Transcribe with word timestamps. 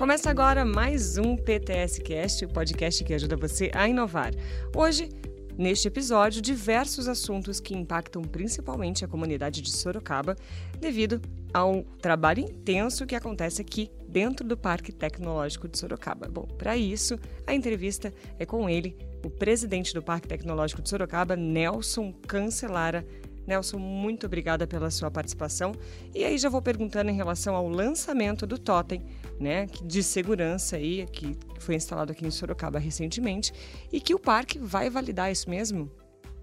Começa 0.00 0.30
agora 0.30 0.64
mais 0.64 1.18
um 1.18 1.36
PTS 1.36 2.00
Cast, 2.00 2.46
o 2.46 2.48
podcast 2.48 3.04
que 3.04 3.12
ajuda 3.12 3.36
você 3.36 3.70
a 3.74 3.86
inovar. 3.86 4.32
Hoje, 4.74 5.10
neste 5.58 5.88
episódio, 5.88 6.40
diversos 6.40 7.06
assuntos 7.06 7.60
que 7.60 7.76
impactam 7.76 8.22
principalmente 8.22 9.04
a 9.04 9.08
comunidade 9.08 9.60
de 9.60 9.70
Sorocaba 9.70 10.36
devido 10.80 11.20
ao 11.52 11.82
trabalho 12.00 12.40
intenso 12.40 13.04
que 13.04 13.14
acontece 13.14 13.60
aqui 13.60 13.90
dentro 14.08 14.48
do 14.48 14.56
Parque 14.56 14.90
Tecnológico 14.90 15.68
de 15.68 15.78
Sorocaba. 15.78 16.28
Bom, 16.28 16.46
para 16.46 16.78
isso, 16.78 17.18
a 17.46 17.52
entrevista 17.52 18.10
é 18.38 18.46
com 18.46 18.70
ele, 18.70 18.96
o 19.22 19.28
presidente 19.28 19.92
do 19.92 20.02
Parque 20.02 20.28
Tecnológico 20.28 20.80
de 20.80 20.88
Sorocaba, 20.88 21.36
Nelson 21.36 22.10
Cancelara. 22.26 23.04
Nelson, 23.50 23.78
muito 23.78 24.26
obrigada 24.26 24.64
pela 24.66 24.90
sua 24.90 25.10
participação. 25.10 25.72
E 26.14 26.24
aí 26.24 26.38
já 26.38 26.48
vou 26.48 26.62
perguntando 26.62 27.10
em 27.10 27.16
relação 27.16 27.56
ao 27.56 27.68
lançamento 27.68 28.46
do 28.46 28.56
Totem, 28.56 29.04
né, 29.40 29.66
de 29.84 30.02
segurança 30.02 30.76
aí, 30.76 31.04
que 31.12 31.36
foi 31.58 31.74
instalado 31.74 32.12
aqui 32.12 32.24
em 32.24 32.30
Sorocaba 32.30 32.78
recentemente, 32.78 33.52
e 33.92 34.00
que 34.00 34.14
o 34.14 34.20
parque 34.20 34.58
vai 34.58 34.88
validar 34.88 35.32
isso 35.32 35.50
mesmo? 35.50 35.90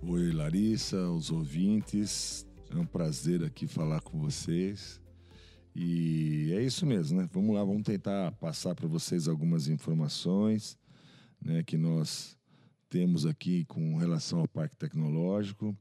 Oi, 0.01 0.31
Larissa, 0.31 1.09
os 1.09 1.31
ouvintes. 1.31 2.45
É 2.69 2.75
um 2.75 2.85
prazer 2.85 3.41
aqui 3.43 3.65
falar 3.65 4.01
com 4.01 4.19
vocês. 4.19 4.99
E 5.73 6.51
é 6.57 6.61
isso 6.61 6.85
mesmo, 6.85 7.21
né? 7.21 7.29
Vamos 7.31 7.55
lá, 7.55 7.63
vamos 7.63 7.83
tentar 7.83 8.33
passar 8.33 8.75
para 8.75 8.87
vocês 8.87 9.27
algumas 9.27 9.69
informações 9.69 10.77
né, 11.41 11.63
que 11.63 11.77
nós 11.77 12.37
temos 12.89 13.25
aqui 13.25 13.63
com 13.65 13.95
relação 13.95 14.39
ao 14.39 14.47
Parque 14.47 14.75
Tecnológico. 14.75 15.75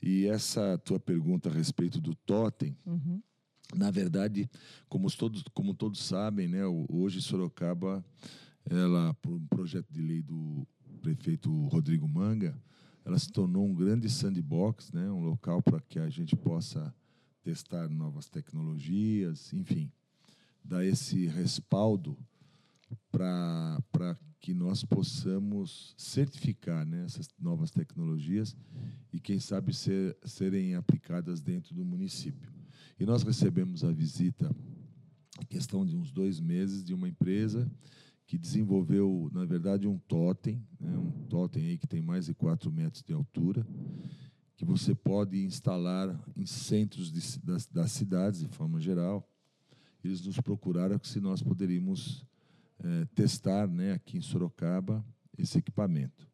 E 0.00 0.26
essa 0.26 0.78
tua 0.78 1.00
pergunta 1.00 1.48
a 1.48 1.52
respeito 1.52 2.00
do 2.00 2.14
totem, 2.14 2.76
uhum. 2.86 3.20
na 3.74 3.90
verdade, 3.90 4.48
como 4.88 5.10
todos, 5.10 5.42
como 5.52 5.74
todos 5.74 6.00
sabem, 6.02 6.48
né, 6.48 6.62
hoje 6.88 7.20
Sorocaba, 7.20 8.04
ela, 8.64 9.12
por 9.14 9.32
um 9.32 9.46
projeto 9.46 9.90
de 9.90 10.00
lei 10.00 10.22
do 10.22 10.66
prefeito 11.00 11.50
Rodrigo 11.66 12.06
Manga, 12.06 12.60
ela 13.04 13.18
se 13.18 13.30
tornou 13.30 13.66
um 13.66 13.74
grande 13.74 14.08
sandbox, 14.08 14.92
né, 14.92 15.10
um 15.10 15.20
local 15.20 15.62
para 15.62 15.80
que 15.80 15.98
a 15.98 16.08
gente 16.08 16.36
possa 16.36 16.94
testar 17.42 17.88
novas 17.88 18.28
tecnologias, 18.28 19.52
enfim, 19.52 19.90
dar 20.62 20.84
esse 20.84 21.26
respaldo 21.26 22.16
para 23.10 24.18
que 24.40 24.54
nós 24.54 24.84
possamos 24.84 25.94
certificar 25.96 26.86
né, 26.86 27.04
essas 27.04 27.28
novas 27.38 27.70
tecnologias 27.70 28.56
e, 29.12 29.20
quem 29.20 29.40
sabe, 29.40 29.74
ser, 29.74 30.16
serem 30.24 30.74
aplicadas 30.74 31.40
dentro 31.40 31.74
do 31.74 31.84
município. 31.84 32.52
E 32.98 33.04
nós 33.04 33.22
recebemos 33.22 33.84
a 33.84 33.92
visita, 33.92 34.54
questão 35.48 35.84
de 35.84 35.96
uns 35.96 36.12
dois 36.12 36.40
meses, 36.40 36.84
de 36.84 36.94
uma 36.94 37.08
empresa 37.08 37.70
que 38.26 38.36
desenvolveu, 38.36 39.30
na 39.32 39.44
verdade, 39.44 39.88
um 39.88 39.98
totem, 39.98 40.62
né, 40.78 40.96
um 40.98 41.10
totem 41.28 41.66
aí 41.66 41.78
que 41.78 41.86
tem 41.86 42.02
mais 42.02 42.26
de 42.26 42.34
4 42.34 42.70
metros 42.70 43.02
de 43.02 43.12
altura, 43.12 43.66
que 44.54 44.64
você 44.64 44.94
pode 44.94 45.42
instalar 45.44 46.20
em 46.36 46.44
centros 46.44 47.10
de, 47.10 47.38
das, 47.40 47.66
das 47.66 47.92
cidades, 47.92 48.40
de 48.40 48.48
forma 48.48 48.80
geral. 48.80 49.26
Eles 50.04 50.24
nos 50.24 50.38
procuraram 50.40 51.00
se 51.02 51.20
nós 51.20 51.42
poderíamos 51.42 52.26
é, 52.82 53.04
testar 53.14 53.68
né, 53.68 53.92
aqui 53.92 54.18
em 54.18 54.22
Sorocaba 54.22 55.04
esse 55.36 55.58
equipamento. 55.58 56.28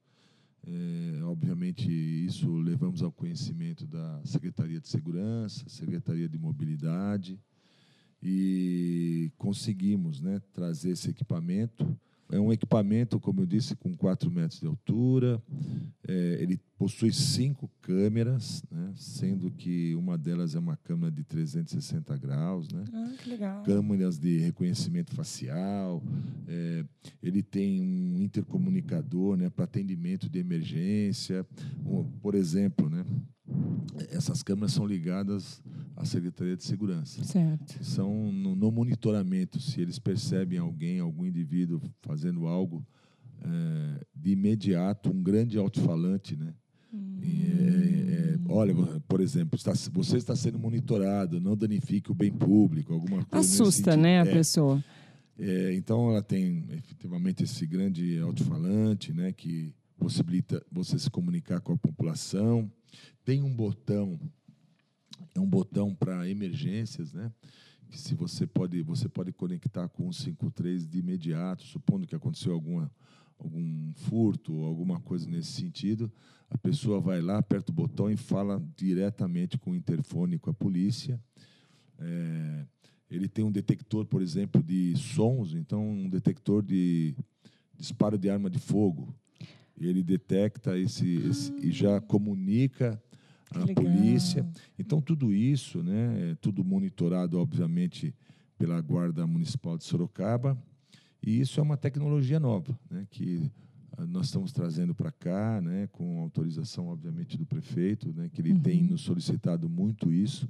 É, 0.67 1.23
obviamente, 1.25 1.91
isso 1.91 2.57
levamos 2.57 3.03
ao 3.03 3.13
conhecimento 3.13 3.87
da 3.87 4.21
Secretaria 4.25 4.81
de 4.81 4.89
Segurança, 4.89 5.69
Secretaria 5.69 6.29
de 6.29 6.39
Mobilidade, 6.39 7.39
e 8.23 9.31
conseguimos 9.37 10.21
né, 10.21 10.41
trazer 10.53 10.91
esse 10.91 11.11
equipamento. 11.11 11.99
É 12.31 12.41
um 12.41 12.53
equipamento, 12.53 13.21
como 13.21 13.43
eu 13.43 13.47
disse, 13.47 13.77
com 13.77 13.95
4 13.97 14.31
metros 14.31 14.61
de 14.61 14.67
altura. 14.67 15.43
É, 16.07 16.39
ele 16.41 16.59
possui 16.79 17.13
cinco 17.13 17.71
câmeras, 17.81 18.63
né, 18.71 18.93
sendo 18.97 19.51
que 19.51 19.95
uma 19.95 20.19
delas 20.19 20.55
é 20.55 20.59
uma 20.59 20.77
câmera 20.77 21.13
de 21.13 21.23
360 21.23 22.17
graus. 22.17 22.69
Né, 22.71 22.85
ah, 22.93 23.15
que 23.23 23.29
legal. 23.29 23.63
Câmeras 23.63 24.19
de 24.19 24.39
reconhecimento 24.39 25.15
facial. 25.15 26.03
É, 26.49 26.85
ele 27.23 27.43
tem 27.43 27.81
um 27.81 28.23
intercomunicador 28.23 29.37
né, 29.37 29.49
para 29.51 29.65
atendimento 29.65 30.29
de 30.29 30.39
emergência. 30.39 31.47
Um, 31.87 32.05
por 32.21 32.35
exemplo, 32.35 32.89
né, 32.91 33.05
essas 34.11 34.43
câmeras 34.43 34.73
são 34.73 34.87
ligadas 34.87 35.63
à 35.97 36.05
Secretaria 36.05 36.57
de 36.57 36.65
Segurança. 36.65 37.23
Certo. 37.25 37.83
São 37.85 38.33
no, 38.33 38.55
no 38.55 38.71
monitoramento, 38.71 39.61
se 39.61 39.81
eles 39.81 39.99
percebem 39.99 40.59
alguém, 40.59 40.99
algum 40.99 41.25
indivíduo 41.25 41.81
fazendo 42.03 42.47
algo, 42.47 42.85
é, 43.43 44.07
de 44.15 44.31
imediato, 44.31 45.11
um 45.11 45.23
grande 45.23 45.59
alto-falante, 45.59 46.37
né? 46.37 46.55
Hum. 46.93 47.19
É, 47.23 48.35
é, 48.35 48.39
olha, 48.49 48.75
por 49.09 49.21
exemplo, 49.21 49.57
está, 49.57 49.73
você 49.93 50.17
está 50.17 50.35
sendo 50.37 50.59
monitorado, 50.59 51.41
não 51.41 51.57
danifique 51.57 52.11
o 52.11 52.15
bem 52.15 52.33
público, 52.33 52.93
alguma 52.93 53.25
coisa. 53.25 53.39
Assusta, 53.39 53.97
né, 53.97 54.21
a 54.21 54.27
é. 54.27 54.33
pessoa. 54.33 54.83
É, 55.39 55.75
então, 55.75 56.11
ela 56.11 56.23
tem 56.23 56.65
efetivamente 56.71 57.43
esse 57.43 57.67
grande 57.67 58.19
alto-falante, 58.21 59.13
né, 59.13 59.33
que 59.33 59.75
possibilita 59.99 60.65
você 60.71 60.99
se 60.99 61.11
comunicar 61.11 61.61
com 61.61 61.73
a 61.73 61.77
população. 61.77 62.71
Tem 63.25 63.43
um 63.43 63.53
botão, 63.53 64.19
é 65.35 65.41
um 65.41 65.49
botão 65.49 65.95
para 65.95 66.29
emergências, 66.29 67.13
né? 67.13 67.31
Que 67.89 67.99
se 67.99 68.15
você 68.15 68.47
pode, 68.47 68.83
você 68.83 69.09
pode 69.09 69.33
conectar 69.33 69.89
com 69.89 70.09
o 70.09 70.13
53 70.13 70.89
de 70.89 70.99
imediato, 70.99 71.63
supondo 71.63 72.07
que 72.07 72.15
aconteceu 72.15 72.53
alguma 72.53 72.91
algum 73.39 73.93
furto, 73.95 74.65
alguma 74.65 75.01
coisa 75.01 75.29
nesse 75.29 75.53
sentido, 75.53 76.11
a 76.49 76.57
pessoa 76.57 77.01
vai 77.01 77.21
lá, 77.21 77.39
aperta 77.39 77.73
o 77.73 77.75
botão 77.75 78.11
e 78.11 78.17
fala 78.17 78.63
diretamente 78.77 79.59
com 79.59 79.73
o 79.73 79.75
interfone 79.75 80.39
com 80.39 80.51
a 80.51 80.55
polícia. 80.55 81.21
É, 81.99 82.67
ele 83.11 83.29
tem 83.29 83.45
um 83.45 83.53
detector, 83.53 84.07
por 84.07 84.23
exemplo, 84.23 84.63
de 84.63 84.97
sons, 84.97 85.55
então 85.55 85.87
um 85.87 86.09
detector 86.09 86.63
de 86.63 87.15
disparo 87.77 88.19
de 88.19 88.31
arma 88.31 88.49
de 88.49 88.59
fogo. 88.59 89.15
Ele 89.77 90.03
detecta 90.03 90.79
esse, 90.79 91.17
esse 91.17 91.53
e 91.61 91.73
já 91.73 92.01
comunica 92.01 93.03
à 93.63 93.67
polícia. 93.75 94.47
Então 94.79 95.01
tudo 95.01 95.33
isso, 95.33 95.83
né, 95.83 96.33
é 96.33 96.35
tudo 96.37 96.65
monitorado, 96.65 97.39
obviamente, 97.39 98.15
pela 98.59 98.81
Guarda 98.81 99.27
Municipal 99.27 99.77
de 99.77 99.85
Sorocaba. 99.85 100.57
E 101.23 101.41
isso 101.41 101.59
é 101.59 101.63
uma 101.63 101.77
tecnologia 101.77 102.39
nova, 102.39 102.79
né, 102.91 103.07
que 103.11 103.51
ah, 103.97 104.07
nós 104.07 104.27
estamos 104.27 104.53
trazendo 104.53 104.95
para 104.95 105.11
cá, 105.13 105.61
né, 105.61 105.87
com 105.93 106.21
autorização, 106.21 106.89
obviamente, 106.89 107.39
do 107.39 107.47
prefeito, 107.47 108.13
né, 108.13 108.29
que 108.29 108.41
ele 108.41 108.53
uhum. 108.53 108.61
tem 108.61 108.83
nos 108.83 109.03
solicitado 109.03 109.69
muito 109.69 110.13
isso, 110.13 110.49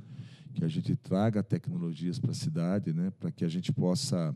que 0.52 0.64
a 0.64 0.68
gente 0.68 0.96
traga 0.96 1.42
tecnologias 1.42 2.18
para 2.18 2.30
a 2.30 2.34
cidade, 2.34 2.92
né, 2.92 3.10
para 3.18 3.30
que 3.30 3.44
a 3.44 3.48
gente 3.48 3.72
possa, 3.72 4.34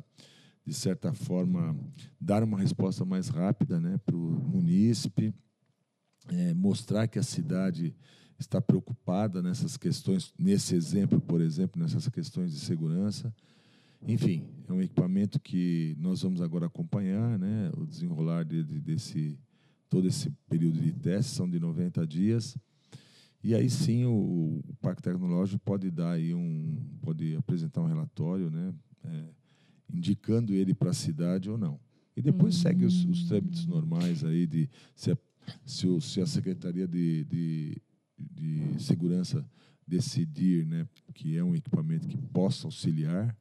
de 0.65 0.75
certa 0.75 1.13
forma, 1.13 1.77
dar 2.21 2.43
uma 2.43 2.59
resposta 2.59 3.05
mais 3.05 3.29
rápida 3.29 3.81
né, 3.81 3.99
para 4.05 4.17
o 4.17 4.21
munícipe, 4.21 5.35
é, 6.29 6.55
mostrar 6.55 7.07
que 7.09 7.19
a 7.19 7.23
cidade 7.23 7.95
está 8.39 8.61
preocupada 8.61 9.43
nessas 9.43 9.77
questões, 9.77 10.33
nesse 10.39 10.75
exemplo, 10.75 11.21
por 11.21 11.41
exemplo, 11.41 11.81
nessas 11.81 12.09
questões 12.09 12.53
de 12.53 12.61
segurança. 12.61 13.35
Enfim, 14.07 14.45
é 14.69 14.73
um 14.73 14.81
equipamento 14.81 15.41
que 15.41 15.97
nós 15.99 16.23
vamos 16.23 16.41
agora 16.41 16.67
acompanhar, 16.67 17.39
né, 17.39 17.71
o 17.77 17.85
desenrolar 17.85 18.45
de, 18.45 18.63
de, 18.63 18.81
desse 18.81 19.39
todo 19.91 20.07
esse 20.07 20.31
período 20.49 20.79
de 20.79 20.93
teste, 20.93 21.33
são 21.33 21.49
de 21.49 21.59
90 21.59 22.07
dias. 22.07 22.57
E 23.43 23.55
aí 23.55 23.71
sim 23.71 24.05
o, 24.05 24.63
o 24.69 24.75
Parque 24.81 25.03
Tecnológico 25.03 25.61
pode 25.65 25.91
dar 25.91 26.13
aí 26.13 26.35
um, 26.35 26.77
pode 27.01 27.35
apresentar 27.37 27.81
um 27.81 27.87
relatório, 27.87 28.51
né, 28.51 28.73
é, 29.05 29.25
indicando 29.93 30.53
ele 30.53 30.75
para 30.75 30.91
a 30.91 30.95
cidade 30.95 31.51
ou 31.51 31.57
não. 31.57 31.81
E 32.17 32.23
depois 32.23 32.57
uhum. 32.57 32.63
segue 32.63 32.85
os, 32.85 33.05
os, 33.05 33.25
trâmites 33.25 33.65
normais 33.65 34.25
aí 34.25 34.47
de 34.47 34.69
se 34.95 35.11
se, 35.65 35.87
o, 35.87 36.01
se 36.01 36.21
a 36.21 36.27
Secretaria 36.27 36.87
de, 36.87 37.25
de, 37.25 37.83
de 38.19 38.83
Segurança 38.83 39.45
decidir 39.87 40.67
né, 40.67 40.87
que 41.15 41.37
é 41.37 41.43
um 41.43 41.55
equipamento 41.55 42.07
que 42.07 42.17
possa 42.17 42.67
auxiliar, 42.67 43.37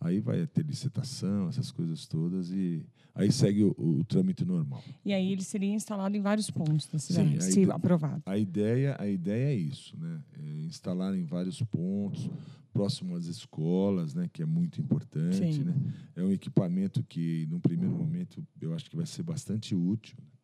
Aí 0.00 0.20
vai 0.20 0.46
ter 0.46 0.64
licitação, 0.64 1.48
essas 1.48 1.72
coisas 1.72 2.06
todas, 2.06 2.52
e 2.52 2.86
aí 3.12 3.32
segue 3.32 3.64
o, 3.64 3.74
o, 3.76 4.04
trâmite 4.04 4.44
normal. 4.44 4.82
E 5.04 5.12
aí 5.12 5.32
ele 5.32 5.42
seria 5.42 5.74
instalado 5.74 6.16
em 6.16 6.20
vários 6.20 6.48
pontos 6.50 6.86
da 6.86 7.00
cidade, 7.00 7.42
Sim, 7.42 7.50
se 7.50 7.70
aprovado. 7.70 8.22
A 8.24 8.38
ideia, 8.38 8.96
a 8.96 9.08
ideia 9.08 9.52
é 9.52 9.56
isso, 9.56 9.98
né? 9.98 10.22
É 10.38 10.60
instalar 10.66 11.16
em 11.16 11.24
vários 11.24 11.60
pontos, 11.62 12.30
próximo 12.72 13.16
às 13.16 13.26
escolas, 13.26 14.14
né? 14.14 14.30
que 14.32 14.40
é 14.40 14.46
muito 14.46 14.80
importante. 14.80 15.64
Né? 15.64 15.74
É 16.14 16.22
um 16.22 16.30
equipamento 16.30 17.02
que, 17.02 17.44
num 17.50 17.58
primeiro 17.58 17.92
momento, 17.92 18.46
eu 18.60 18.72
acho 18.74 18.88
que 18.88 18.94
vai 18.94 19.06
ser 19.06 19.24
bastante 19.24 19.74
útil, 19.74 20.16
né? 20.16 20.37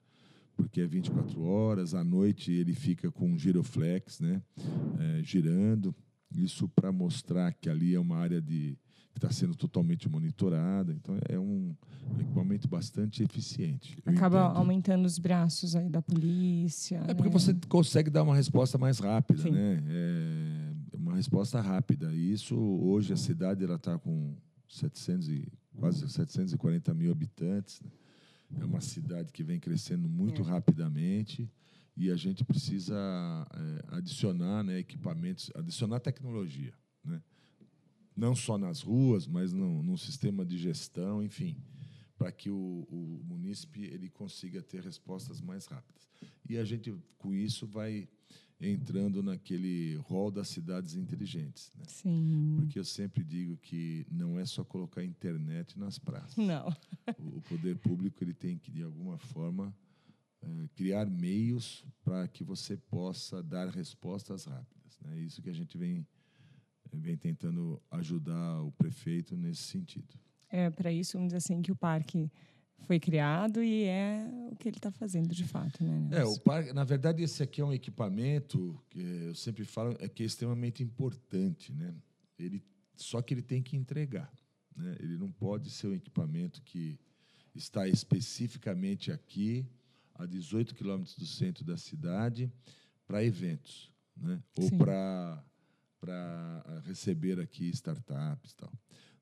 Porque 0.57 0.81
é 0.81 0.87
24 0.87 1.43
horas, 1.43 1.95
à 1.95 2.05
noite 2.05 2.53
ele 2.53 2.75
fica 2.75 3.11
com 3.11 3.27
um 3.27 3.39
giroflex, 3.39 4.21
né? 4.21 4.43
É, 4.99 5.23
girando. 5.23 5.95
Isso 6.35 6.69
para 6.69 6.91
mostrar 6.91 7.53
que 7.53 7.69
ali 7.69 7.95
é 7.95 8.01
uma 8.01 8.17
área 8.17 8.41
de 8.41 8.77
que 9.15 9.19
está 9.19 9.31
sendo 9.31 9.55
totalmente 9.55 10.09
monitorada. 10.09 10.93
Então, 10.93 11.17
é 11.29 11.39
um 11.39 11.73
equipamento 12.19 12.67
bastante 12.67 13.23
eficiente. 13.23 13.97
Acaba 14.05 14.41
aumentando 14.41 15.07
os 15.07 15.21
braços 15.21 15.77
aí 15.77 15.89
da 15.89 16.03
polícia. 16.03 16.97
É 16.97 17.09
né? 17.09 17.15
porque 17.15 17.31
você 17.31 17.55
consegue 17.69 18.11
dar 18.11 18.25
uma 18.25 18.35
resposta 18.35 18.77
mais 18.77 18.99
rápida, 18.99 19.43
Sim. 19.43 19.53
né? 19.53 19.81
É 19.87 20.97
uma 20.97 21.15
resposta 21.15 21.61
rápida. 21.61 22.13
E 22.13 22.33
isso, 22.33 22.57
hoje, 22.57 23.13
a 23.13 23.17
cidade 23.17 23.65
está 23.65 23.97
com 23.99 24.35
700 24.69 25.29
e, 25.29 25.53
quase 25.79 26.09
740 26.09 26.93
mil 26.93 27.13
habitantes. 27.13 27.81
Né? 27.81 27.91
É 28.61 28.65
uma 28.65 28.81
cidade 28.81 29.33
que 29.33 29.43
vem 29.43 29.59
crescendo 29.59 30.09
muito 30.09 30.43
é. 30.43 30.45
rapidamente 30.45 31.51
e 31.97 32.11
a 32.11 32.17
gente 32.17 32.45
precisa 32.45 32.95
é, 33.55 33.97
adicionar 33.97 34.65
né, 34.65 34.79
equipamentos, 34.79 35.51
adicionar 35.55 36.01
tecnologia, 36.01 36.75
né? 37.05 37.23
não 38.17 38.35
só 38.35 38.59
nas 38.59 38.83
ruas, 38.83 39.27
mas 39.27 39.53
no, 39.53 39.83
no 39.83 39.97
sistema 39.97 40.45
de 40.45 40.57
gestão, 40.59 41.23
enfim, 41.23 41.57
para 42.17 42.33
que 42.33 42.51
o, 42.51 42.87
o 42.89 43.23
munícipe 43.25 43.83
ele 43.85 44.09
consiga 44.09 44.63
ter 44.63 44.83
respostas 44.83 45.41
mais 45.41 45.67
rápidas. 45.67 46.09
E 46.49 46.57
a 46.57 46.65
gente, 46.65 46.95
com 47.19 47.35
isso, 47.35 47.67
vai 47.67 48.09
entrando 48.71 49.23
naquele 49.23 49.97
rol 49.97 50.31
das 50.31 50.49
cidades 50.49 50.95
inteligentes. 50.95 51.73
Né? 51.77 51.85
Sim. 51.87 52.57
Porque 52.59 52.79
eu 52.79 52.85
sempre 52.85 53.23
digo 53.23 53.57
que 53.57 54.07
não 54.11 54.39
é 54.39 54.45
só 54.45 54.65
colocar 54.65 55.05
internet 55.05 55.79
nas 55.79 55.99
praças. 55.99 56.37
Não. 56.37 56.69
o, 57.19 57.41
poder 57.43 57.77
público 57.77 58.23
ele 58.23 58.35
tem 58.35 58.57
que, 58.57 58.71
de 58.71 58.83
alguma 58.83 59.19
forma, 59.19 59.75
é, 60.43 60.69
criar 60.75 61.07
meios 61.07 61.85
para 62.03 62.27
que 62.29 62.45
você 62.45 62.77
possa 62.77 63.43
dar 63.43 63.69
respostas 63.69 64.45
rápidas. 64.45 64.99
É 65.05 65.09
né? 65.09 65.21
isso 65.21 65.43
que 65.43 65.51
a 65.51 65.55
gente 65.55 65.77
vem, 65.77 66.07
vem 66.93 67.17
tentando 67.17 67.81
ajudar 67.91 68.63
o 68.63 68.73
prefeito 68.73 69.37
nesse 69.37 69.63
sentido. 69.63 70.15
É 70.49 70.71
para 70.71 70.93
isso, 70.93 71.15
vamos 71.15 71.29
dizer 71.29 71.39
assim, 71.39 71.61
que 71.61 71.73
o 71.73 71.77
parque 71.77 72.31
foi 72.83 73.01
criado 73.01 73.63
e 73.63 73.85
é 73.85 74.29
o 74.51 74.57
que 74.57 74.69
ele 74.69 74.77
está 74.77 74.91
fazendo 74.91 75.35
de 75.35 75.45
fato, 75.45 75.83
né? 75.83 76.09
É, 76.13 76.25
o 76.25 76.39
parque, 76.41 76.73
na 76.73 76.85
verdade, 76.85 77.23
esse 77.23 77.43
aqui 77.43 77.61
é 77.61 77.65
um 77.65 77.73
equipamento 77.73 78.79
que 78.91 79.01
eu 79.01 79.35
sempre 79.35 79.65
falo 79.65 79.97
é 79.99 80.09
que 80.09 80.23
é 80.23 80.27
extremamente 80.27 80.83
importante, 80.83 81.73
né? 81.73 81.95
Ele 82.39 82.63
só 82.97 83.21
que 83.21 83.35
ele 83.35 83.43
tem 83.43 83.63
que 83.63 83.77
entregar, 83.77 84.33
né? 84.77 84.97
Ele 85.01 85.17
não 85.17 85.31
pode 85.31 85.71
ser 85.71 85.89
um 85.89 85.95
equipamento 85.95 86.63
que 86.63 86.99
está 87.55 87.89
especificamente 87.89 89.11
aqui 89.11 89.67
a 90.15 90.27
18 90.27 90.75
quilômetros 90.75 91.17
do 91.17 91.27
centro 91.27 91.65
da 91.65 91.77
cidade 91.77 92.53
para 93.07 93.25
eventos, 93.25 93.91
né? 94.17 94.43
Ou 94.59 94.71
para 94.77 95.45
para 96.01 96.83
receber 96.85 97.41
aqui 97.41 97.71
startups, 97.71 98.53
tal 98.53 98.71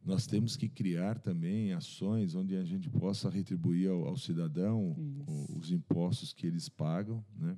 nós 0.04 0.26
temos 0.26 0.56
que 0.56 0.68
criar 0.68 1.18
também 1.18 1.72
ações 1.72 2.34
onde 2.34 2.56
a 2.56 2.64
gente 2.64 2.90
possa 2.90 3.30
retribuir 3.30 3.88
ao, 3.88 4.08
ao 4.08 4.16
cidadão 4.16 4.96
Isso. 4.98 5.58
os 5.58 5.70
impostos 5.70 6.32
que 6.32 6.46
eles 6.46 6.68
pagam, 6.68 7.24
né? 7.38 7.56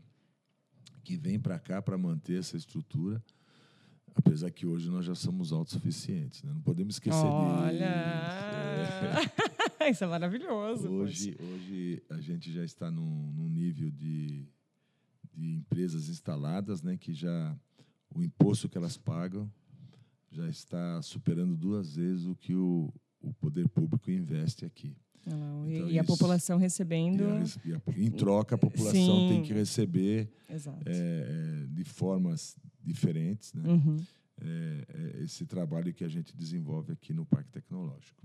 que 1.03 1.17
vem 1.17 1.39
para 1.39 1.59
cá 1.59 1.81
para 1.81 1.97
manter 1.97 2.39
essa 2.39 2.57
estrutura, 2.57 3.23
apesar 4.15 4.51
que 4.51 4.67
hoje 4.67 4.91
nós 4.91 5.05
já 5.05 5.15
somos 5.15 5.53
autossuficientes. 5.53 6.43
Né? 6.43 6.53
Não 6.53 6.61
podemos 6.61 6.97
esquecer 6.97 7.25
Olha! 7.25 7.89
disso. 8.79 9.45
É. 9.81 9.91
Isso 9.91 10.03
é 10.03 10.07
maravilhoso. 10.07 10.89
Hoje, 10.89 11.37
hoje 11.39 12.03
a 12.09 12.19
gente 12.19 12.51
já 12.51 12.65
está 12.65 12.91
num, 12.91 13.33
num 13.33 13.51
nível 13.51 13.91
de, 13.91 14.49
de 15.31 15.57
empresas 15.57 16.09
instaladas 16.09 16.81
né, 16.81 16.97
que 16.97 17.13
já 17.13 17.55
o 18.15 18.23
imposto 18.23 18.67
que 18.67 18.79
elas 18.79 18.97
pagam 18.97 19.53
já 20.35 20.49
está 20.49 21.01
superando 21.03 21.57
duas 21.57 21.95
vezes 21.97 22.27
o 22.27 22.35
que 22.35 22.55
o, 22.55 22.93
o 23.21 23.33
poder 23.35 23.69
público 23.69 24.11
investe 24.11 24.65
aqui. 24.65 24.97
Não, 25.27 25.67
então, 25.67 25.89
e, 25.89 25.93
isso, 25.93 26.01
a 26.01 26.05
população 26.05 26.59
recebendo. 26.59 27.23
E 27.23 27.25
a, 27.25 27.45
e 27.65 27.75
a, 27.75 27.81
em 27.97 28.11
troca, 28.11 28.57
a 28.57 28.59
população 28.59 28.93
Sim. 28.93 29.29
tem 29.29 29.43
que 29.43 29.55
receber 29.55 30.31
é, 30.85 31.67
de 31.71 31.85
formas 31.85 32.57
diferentes 32.83 33.55
né? 33.55 33.63
Uhum. 33.67 33.97
É, 34.41 34.85
é, 34.89 35.23
esse 35.23 35.47
trabalho 35.47 35.95
que 35.95 36.05
a 36.05 36.09
gente 36.09 36.37
desenvolve 36.37 36.93
aqui 36.93 37.13
no 37.13 37.25
Parque 37.25 37.51
Tecnológico. 37.51 38.21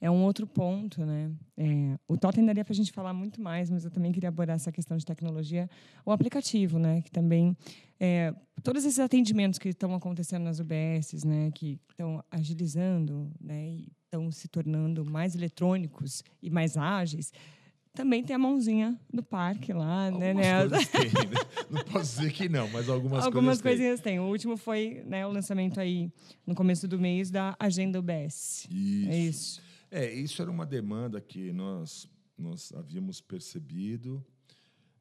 É 0.00 0.10
um 0.10 0.24
outro 0.24 0.46
ponto, 0.46 1.06
né? 1.06 1.30
É, 1.56 1.98
o 2.06 2.16
Totem 2.16 2.44
daria 2.44 2.64
para 2.64 2.72
a 2.72 2.76
gente 2.76 2.92
falar 2.92 3.14
muito 3.14 3.40
mais, 3.40 3.70
mas 3.70 3.84
eu 3.84 3.90
também 3.90 4.12
queria 4.12 4.28
abordar 4.28 4.56
essa 4.56 4.72
questão 4.72 4.96
de 4.96 5.06
tecnologia. 5.06 5.70
O 6.04 6.10
aplicativo, 6.10 6.78
né? 6.78 7.00
Que 7.02 7.10
também 7.10 7.56
é, 7.98 8.34
todos 8.62 8.84
esses 8.84 8.98
atendimentos 8.98 9.58
que 9.58 9.68
estão 9.68 9.94
acontecendo 9.94 10.42
nas 10.42 10.58
UBSs, 10.58 11.26
né? 11.26 11.50
Que 11.52 11.80
estão 11.88 12.22
agilizando, 12.30 13.30
né? 13.40 13.70
E 13.70 13.92
estão 14.04 14.30
se 14.30 14.48
tornando 14.48 15.04
mais 15.04 15.34
eletrônicos 15.34 16.22
e 16.42 16.50
mais 16.50 16.76
ágeis 16.76 17.32
também 17.94 18.22
tem 18.22 18.34
a 18.34 18.38
mãozinha 18.38 18.98
do 19.12 19.22
parque 19.22 19.72
lá, 19.72 20.10
né, 20.10 20.30
algumas 20.30 20.70
né? 20.70 20.84
Tem, 20.92 21.08
né? 21.08 21.36
Não 21.70 21.84
posso 21.84 22.16
dizer 22.16 22.32
que 22.32 22.48
não, 22.48 22.68
mas 22.68 22.88
algumas, 22.88 23.24
algumas 23.24 23.60
coisas 23.60 23.62
coisinhas 23.62 24.00
tem. 24.00 24.18
O 24.18 24.24
último 24.24 24.56
foi 24.56 25.02
né, 25.06 25.26
o 25.26 25.30
lançamento 25.30 25.78
aí 25.78 26.10
no 26.46 26.54
começo 26.54 26.88
do 26.88 26.98
mês 26.98 27.30
da 27.30 27.54
Agenda 27.58 27.98
UBS. 27.98 28.66
Isso. 28.70 29.10
É 29.10 29.18
isso. 29.18 29.62
É, 29.90 30.12
isso 30.12 30.40
era 30.40 30.50
uma 30.50 30.64
demanda 30.64 31.20
que 31.20 31.52
nós, 31.52 32.08
nós 32.36 32.72
havíamos 32.72 33.20
percebido. 33.20 34.24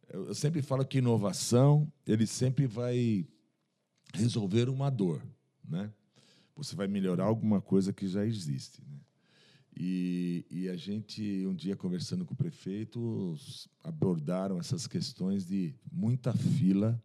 Eu 0.10 0.36
sempre 0.36 0.62
falo 0.62 0.86
que 0.86 0.98
inovação, 0.98 1.92
ele 2.06 2.28
sempre 2.28 2.68
vai 2.68 3.26
resolver 4.14 4.68
uma 4.68 4.90
dor, 4.90 5.26
né? 5.64 5.92
Você 6.58 6.76
vai 6.76 6.88
melhorar 6.88 7.24
alguma 7.24 7.62
coisa 7.62 7.94
que 7.94 8.06
já 8.06 8.26
existe, 8.26 8.82
né? 8.86 9.00
E, 9.83 10.45
e, 10.51 10.69
a 10.69 10.75
gente, 10.75 11.44
um 11.48 11.56
dia 11.56 11.75
conversando 11.75 12.24
com 12.24 12.36
o 12.36 12.38
prefeito, 12.38 13.36
abordaram 13.83 14.60
essas 14.60 14.86
questões 14.86 15.48
de 15.48 15.74
muita 15.92 16.31
fila 16.33 17.01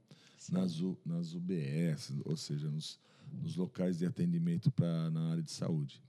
nas, 0.52 0.78
nas 1.02 1.32
UBS, 1.32 2.12
ou 2.26 2.37
seja, 2.37 2.70
nos, 2.70 3.00
nos 3.32 3.56
locais 3.56 3.96
de 3.96 4.05
atendimento 4.05 4.70
pra, 4.70 5.08
na 5.08 5.31
área 5.31 5.43
de 5.43 5.52
saúde. 5.52 6.02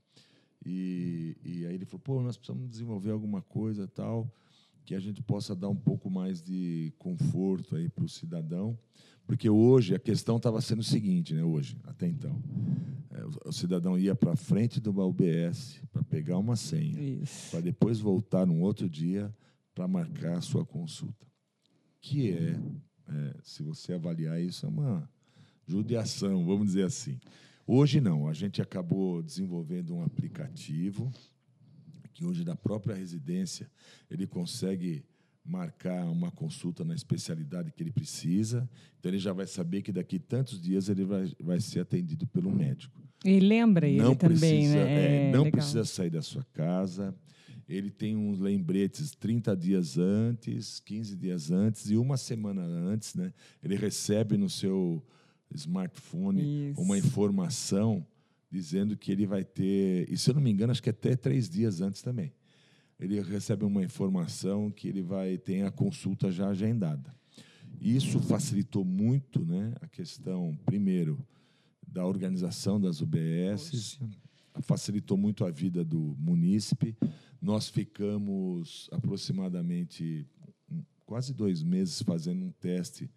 E, 0.62 1.38
e 1.42 1.64
aí 1.64 1.74
ele 1.74 1.86
falou: 1.86 2.00
pô, 2.00 2.22
nós 2.22 2.36
precisamos 2.36 2.68
desenvolver 2.68 3.12
alguma 3.12 3.40
coisa 3.40 3.88
tal 3.88 4.30
que 4.84 4.94
a 4.94 5.00
gente 5.00 5.22
possa 5.22 5.56
dar 5.56 5.70
um 5.70 5.76
pouco 5.76 6.10
mais 6.10 6.42
de 6.42 6.92
conforto 6.98 7.76
aí 7.76 7.88
para 7.88 8.04
o 8.04 8.08
cidadão, 8.10 8.78
porque 9.28 9.50
hoje 9.50 9.94
a 9.94 9.98
questão 9.98 10.38
estava 10.38 10.58
sendo 10.62 10.78
o 10.78 10.84
seguinte, 10.84 11.34
né? 11.34 11.44
Hoje, 11.44 11.76
até 11.84 12.08
então, 12.08 12.42
é, 13.10 13.22
o, 13.26 13.50
o, 13.50 13.52
cidadão 13.52 13.98
ia 13.98 14.14
para 14.14 14.34
frente 14.34 14.80
do 14.80 14.90
UBS 14.90 15.82
para 15.92 16.02
pegar 16.02 16.38
uma 16.38 16.56
senha, 16.56 17.22
para 17.50 17.60
depois 17.60 18.00
voltar 18.00 18.46
num 18.46 18.62
outro 18.62 18.88
dia 18.88 19.30
para 19.74 19.86
marcar 19.86 20.38
a 20.38 20.40
sua 20.40 20.64
consulta, 20.64 21.26
que 22.00 22.30
é, 22.30 22.58
é, 23.06 23.36
se 23.42 23.62
você 23.62 23.92
avaliar 23.92 24.40
isso, 24.40 24.64
é 24.64 24.68
uma 24.70 25.06
judiação, 25.66 26.46
vamos 26.46 26.68
dizer 26.68 26.86
assim. 26.86 27.20
Hoje 27.66 28.00
não, 28.00 28.28
a 28.28 28.32
gente 28.32 28.62
acabou 28.62 29.22
desenvolvendo 29.22 29.94
um 29.94 30.02
aplicativo 30.02 31.12
que 32.14 32.24
hoje 32.24 32.44
da 32.44 32.56
própria 32.56 32.94
residência 32.94 33.70
ele 34.10 34.26
consegue 34.26 35.04
marcar 35.48 36.04
uma 36.04 36.30
consulta 36.30 36.84
na 36.84 36.94
especialidade 36.94 37.72
que 37.72 37.82
ele 37.82 37.90
precisa, 37.90 38.68
então 38.98 39.10
ele 39.10 39.18
já 39.18 39.32
vai 39.32 39.46
saber 39.46 39.82
que 39.82 39.90
daqui 39.90 40.18
tantos 40.18 40.60
dias 40.60 40.88
ele 40.88 41.04
vai, 41.04 41.32
vai 41.40 41.60
ser 41.60 41.80
atendido 41.80 42.26
pelo 42.26 42.54
médico. 42.54 43.00
E 43.24 43.40
lembra 43.40 43.88
ele 43.88 43.98
não 43.98 44.14
também, 44.14 44.38
precisa, 44.38 44.84
né? 44.84 45.28
É, 45.28 45.32
não 45.32 45.44
legal. 45.44 45.52
precisa 45.52 45.84
sair 45.84 46.10
da 46.10 46.22
sua 46.22 46.44
casa. 46.52 47.14
Ele 47.68 47.90
tem 47.90 48.16
uns 48.16 48.38
lembretes 48.38 49.10
30 49.10 49.56
dias 49.56 49.98
antes, 49.98 50.80
15 50.80 51.16
dias 51.16 51.50
antes 51.50 51.90
e 51.90 51.96
uma 51.96 52.16
semana 52.16 52.62
antes, 52.62 53.14
né? 53.14 53.32
Ele 53.62 53.76
recebe 53.76 54.36
no 54.36 54.48
seu 54.48 55.04
smartphone 55.54 56.70
Isso. 56.70 56.80
uma 56.80 56.96
informação 56.96 58.06
dizendo 58.50 58.96
que 58.96 59.12
ele 59.12 59.26
vai 59.26 59.44
ter, 59.44 60.10
e 60.10 60.16
se 60.16 60.30
eu 60.30 60.34
não 60.34 60.40
me 60.40 60.50
engano, 60.50 60.70
acho 60.70 60.82
que 60.82 60.90
até 60.90 61.14
três 61.14 61.48
dias 61.50 61.80
antes 61.82 62.00
também, 62.00 62.32
ele 62.98 63.20
recebe 63.20 63.64
uma 63.64 63.82
informação 63.82 64.70
que 64.70 64.88
ele 64.88 65.02
vai 65.02 65.38
ter 65.38 65.62
a 65.62 65.70
consulta 65.70 66.30
já 66.30 66.48
agendada. 66.48 67.14
Isso 67.80 68.20
facilitou 68.20 68.84
muito 68.84 69.44
né, 69.44 69.72
a 69.80 69.86
questão, 69.86 70.58
primeiro, 70.64 71.24
da 71.86 72.04
organização 72.04 72.80
das 72.80 73.00
UBS, 73.00 73.98
facilitou 74.60 75.16
muito 75.16 75.44
a 75.44 75.50
vida 75.50 75.84
do 75.84 76.16
munícipe. 76.18 76.96
Nós 77.40 77.68
ficamos 77.68 78.88
aproximadamente 78.90 80.26
quase 81.06 81.32
dois 81.32 81.62
meses 81.62 82.02
fazendo 82.02 82.44
um 82.44 82.50
teste 82.50 83.08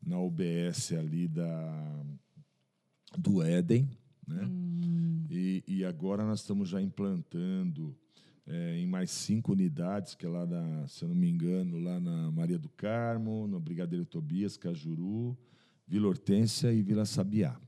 na 0.00 0.18
UBS 0.18 0.92
ali 0.92 1.26
da, 1.26 2.04
do 3.18 3.42
Éden, 3.42 3.90
né? 4.26 4.44
Hum. 4.44 5.26
E, 5.28 5.64
e, 5.66 5.84
agora 5.84 6.24
nós 6.24 6.40
estamos 6.40 6.68
já 6.68 6.80
implantando 6.80 7.96
é, 8.46 8.78
em 8.78 8.86
mais 8.86 9.10
cinco 9.10 9.52
unidades, 9.52 10.14
que 10.14 10.26
é 10.26 10.28
lá, 10.28 10.46
na, 10.46 10.86
se 10.86 11.02
eu 11.02 11.08
não 11.08 11.16
me 11.16 11.28
engano, 11.28 11.78
lá 11.78 11.98
na 11.98 12.30
Maria 12.30 12.58
do 12.58 12.68
Carmo, 12.68 13.46
no 13.46 13.58
Brigadeiro 13.58 14.04
Tobias, 14.04 14.56
Cajuru, 14.56 15.36
Vila 15.86 16.08
Hortência 16.08 16.72
e 16.72 16.82
Vila 16.82 17.04
Sabiá. 17.04 17.58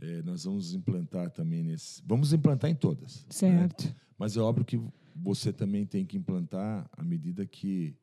é, 0.00 0.22
nós 0.22 0.44
vamos 0.44 0.74
implantar 0.74 1.30
também 1.30 1.62
nesse. 1.62 2.02
Vamos 2.04 2.32
implantar 2.32 2.70
em 2.70 2.74
todas. 2.74 3.24
né? 3.24 3.26
Certo. 3.30 3.94
Mas 4.18 4.36
é 4.36 4.40
óbvio 4.40 4.64
que 4.64 4.80
você 5.14 5.52
também 5.52 5.86
tem 5.86 6.04
que 6.04 6.16
implantar 6.16 6.88
à 6.92 7.04
medida 7.04 7.46
que 7.46 7.96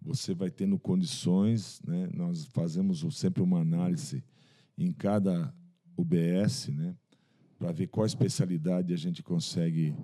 você 0.00 0.34
vai 0.34 0.50
tendo 0.50 0.78
condições. 0.78 1.80
Né? 1.86 2.08
Nós 2.12 2.46
fazemos 2.46 3.04
sempre 3.16 3.42
uma 3.42 3.60
análise 3.60 4.24
em 4.76 4.92
cada 4.92 5.54
UBS, 5.96 6.68
né? 6.68 6.96
para 7.58 7.72
ver 7.72 7.88
qual 7.88 8.06
especialidade 8.06 8.92
a 8.92 8.96
gente 8.96 9.22
consegue 9.22 9.94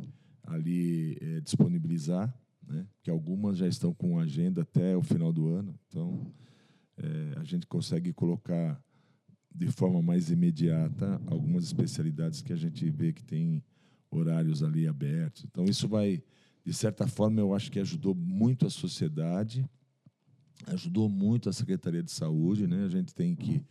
ali 0.47 1.19
eh, 1.21 1.41
disponibilizar, 1.41 2.33
né? 2.67 2.87
que 3.03 3.11
algumas 3.11 3.59
já 3.59 3.67
estão 3.67 3.93
com 3.93 4.19
agenda 4.19 4.63
até 4.63 4.97
o 4.97 5.03
final 5.03 5.33
do 5.33 5.49
ano. 5.49 5.79
Então, 5.89 6.33
eh, 6.99 7.35
a 7.37 7.45
gente 7.45 7.67
consegue 7.67 8.13
colocar 8.13 8.81
de 9.55 9.69
forma 9.69 10.03
mais 10.03 10.31
imediata 10.31 11.21
algumas 11.27 11.65
especialidades 11.65 12.43
que 12.43 12.53
a 12.53 12.57
gente 12.57 12.89
vê 12.91 13.13
que 13.13 13.25
tem 13.25 13.63
horários 14.11 14.63
ali 14.63 14.87
abertos. 14.87 15.45
Então, 15.45 15.65
isso 15.65 15.89
vai, 15.89 16.23
de 16.65 16.73
certa 16.73 17.07
forma, 17.07 17.41
eu 17.41 17.55
acho 17.55 17.71
que 17.71 17.81
ajudou 17.81 18.15
muito 18.15 18.67
a 18.67 18.71
sociedade, 18.71 19.69
ajudou 20.67 21.09
muito 21.09 21.49
a 21.49 21.53
Secretaria 21.53 22.03
de 22.03 22.11
Saúde. 22.11 22.67
Né? 22.67 22.85
A 22.85 22.89
gente 22.89 23.15
tem 23.15 23.35
que, 23.35 23.65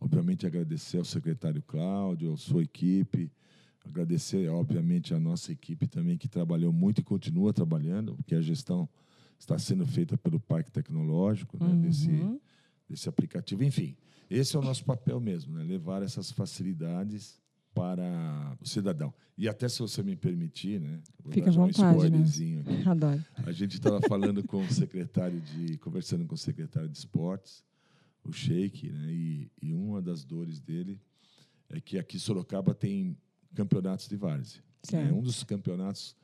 obviamente, 0.00 0.46
agradecer 0.46 0.98
ao 0.98 1.04
secretário 1.04 1.62
Cláudio, 1.62 2.32
à 2.32 2.36
sua 2.36 2.62
equipe, 2.62 3.30
agradecer, 3.84 4.48
obviamente, 4.48 5.14
à 5.14 5.20
nossa 5.20 5.52
equipe 5.52 5.86
também, 5.86 6.16
que 6.16 6.28
trabalhou 6.28 6.72
muito 6.72 7.00
e 7.00 7.04
continua 7.04 7.52
trabalhando, 7.52 8.14
porque 8.16 8.34
a 8.34 8.40
gestão 8.40 8.88
está 9.38 9.58
sendo 9.58 9.86
feita 9.86 10.16
pelo 10.16 10.40
Parque 10.40 10.70
Tecnológico, 10.70 11.62
né? 11.62 11.74
desse, 11.82 12.08
Uhum. 12.10 12.40
desse 12.88 13.08
aplicativo. 13.08 13.62
Enfim, 13.62 13.96
esse 14.30 14.56
é 14.56 14.58
o 14.58 14.62
nosso 14.62 14.84
papel 14.84 15.20
mesmo, 15.20 15.54
né? 15.54 15.62
levar 15.62 16.02
essas 16.02 16.30
facilidades 16.30 17.40
para 17.74 18.56
o 18.60 18.66
cidadão. 18.66 19.12
E 19.36 19.48
até 19.48 19.68
se 19.68 19.80
você 19.80 20.02
me 20.02 20.14
permitir, 20.14 20.80
né? 20.80 21.02
vou 21.22 21.32
Fica 21.32 21.50
à 21.50 21.52
já 21.52 21.60
um 21.60 21.66
vontade, 21.66 22.10
né? 22.10 22.60
aqui. 22.60 22.82
Adoro. 22.88 23.24
A 23.44 23.52
gente 23.52 23.74
estava 23.74 24.00
falando 24.02 24.44
com 24.44 24.62
o 24.64 24.68
secretário 24.72 25.40
de, 25.40 25.76
conversando 25.78 26.24
com 26.24 26.36
o 26.36 26.38
secretário 26.38 26.88
de 26.88 26.96
esportes, 26.96 27.64
o 28.22 28.32
Sheik, 28.32 28.90
né? 28.90 29.12
E, 29.12 29.50
e 29.60 29.72
uma 29.74 30.00
das 30.00 30.24
dores 30.24 30.60
dele 30.60 30.98
é 31.68 31.80
que 31.80 31.98
aqui 31.98 32.18
Sorocaba 32.18 32.72
tem 32.74 33.16
campeonatos 33.54 34.08
de 34.08 34.16
várzea. 34.16 34.62
É 35.08 35.12
um 35.12 35.22
dos 35.22 35.42
campeonatos 35.44 36.16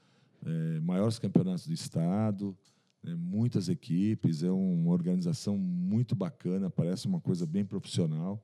eh, 0.45 0.81
maiores 0.81 1.19
campeonatos 1.19 1.67
do 1.67 1.73
estado, 1.73 2.57
né? 3.03 3.15
muitas 3.15 3.69
equipes, 3.69 4.43
é 4.43 4.51
uma 4.51 4.91
organização 4.91 5.57
muito 5.57 6.15
bacana, 6.15 6.69
parece 6.69 7.07
uma 7.07 7.21
coisa 7.21 7.47
bem 7.47 7.65
profissional. 7.65 8.43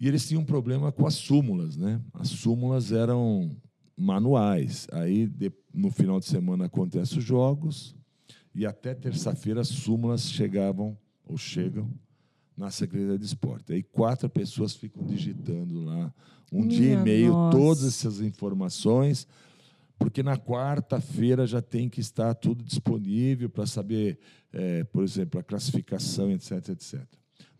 E 0.00 0.06
eles 0.06 0.28
tinham 0.28 0.42
um 0.42 0.44
problema 0.44 0.92
com 0.92 1.06
as 1.06 1.14
súmulas, 1.14 1.76
né? 1.76 2.00
As 2.14 2.28
súmulas 2.28 2.92
eram 2.92 3.50
manuais. 3.96 4.86
Aí, 4.92 5.26
de- 5.26 5.52
no 5.74 5.90
final 5.90 6.20
de 6.20 6.26
semana, 6.26 6.66
acontecem 6.66 7.18
os 7.18 7.24
jogos 7.24 7.96
e 8.54 8.64
até 8.64 8.94
terça-feira 8.94 9.60
as 9.60 9.68
súmulas 9.68 10.30
chegavam 10.30 10.96
ou 11.24 11.36
chegam 11.36 11.90
na 12.58 12.70
Secretaria 12.70 13.16
de 13.18 13.24
Esporte. 13.24 13.72
Aí 13.72 13.82
quatro 13.84 14.28
pessoas 14.28 14.74
ficam 14.74 15.06
digitando 15.06 15.80
lá 15.84 16.12
um 16.52 16.66
dia 16.66 16.78
e 16.78 16.88
Minha 16.90 17.02
meio 17.02 17.32
nossa. 17.32 17.56
todas 17.56 17.84
essas 17.84 18.20
informações, 18.20 19.26
porque 19.98 20.22
na 20.22 20.36
quarta-feira 20.36 21.46
já 21.46 21.62
tem 21.62 21.88
que 21.88 22.00
estar 22.00 22.34
tudo 22.34 22.64
disponível 22.64 23.48
para 23.48 23.64
saber, 23.66 24.18
eh, 24.52 24.82
por 24.84 25.04
exemplo, 25.04 25.38
a 25.38 25.42
classificação, 25.42 26.30
etc, 26.32 26.70
etc. 26.70 27.04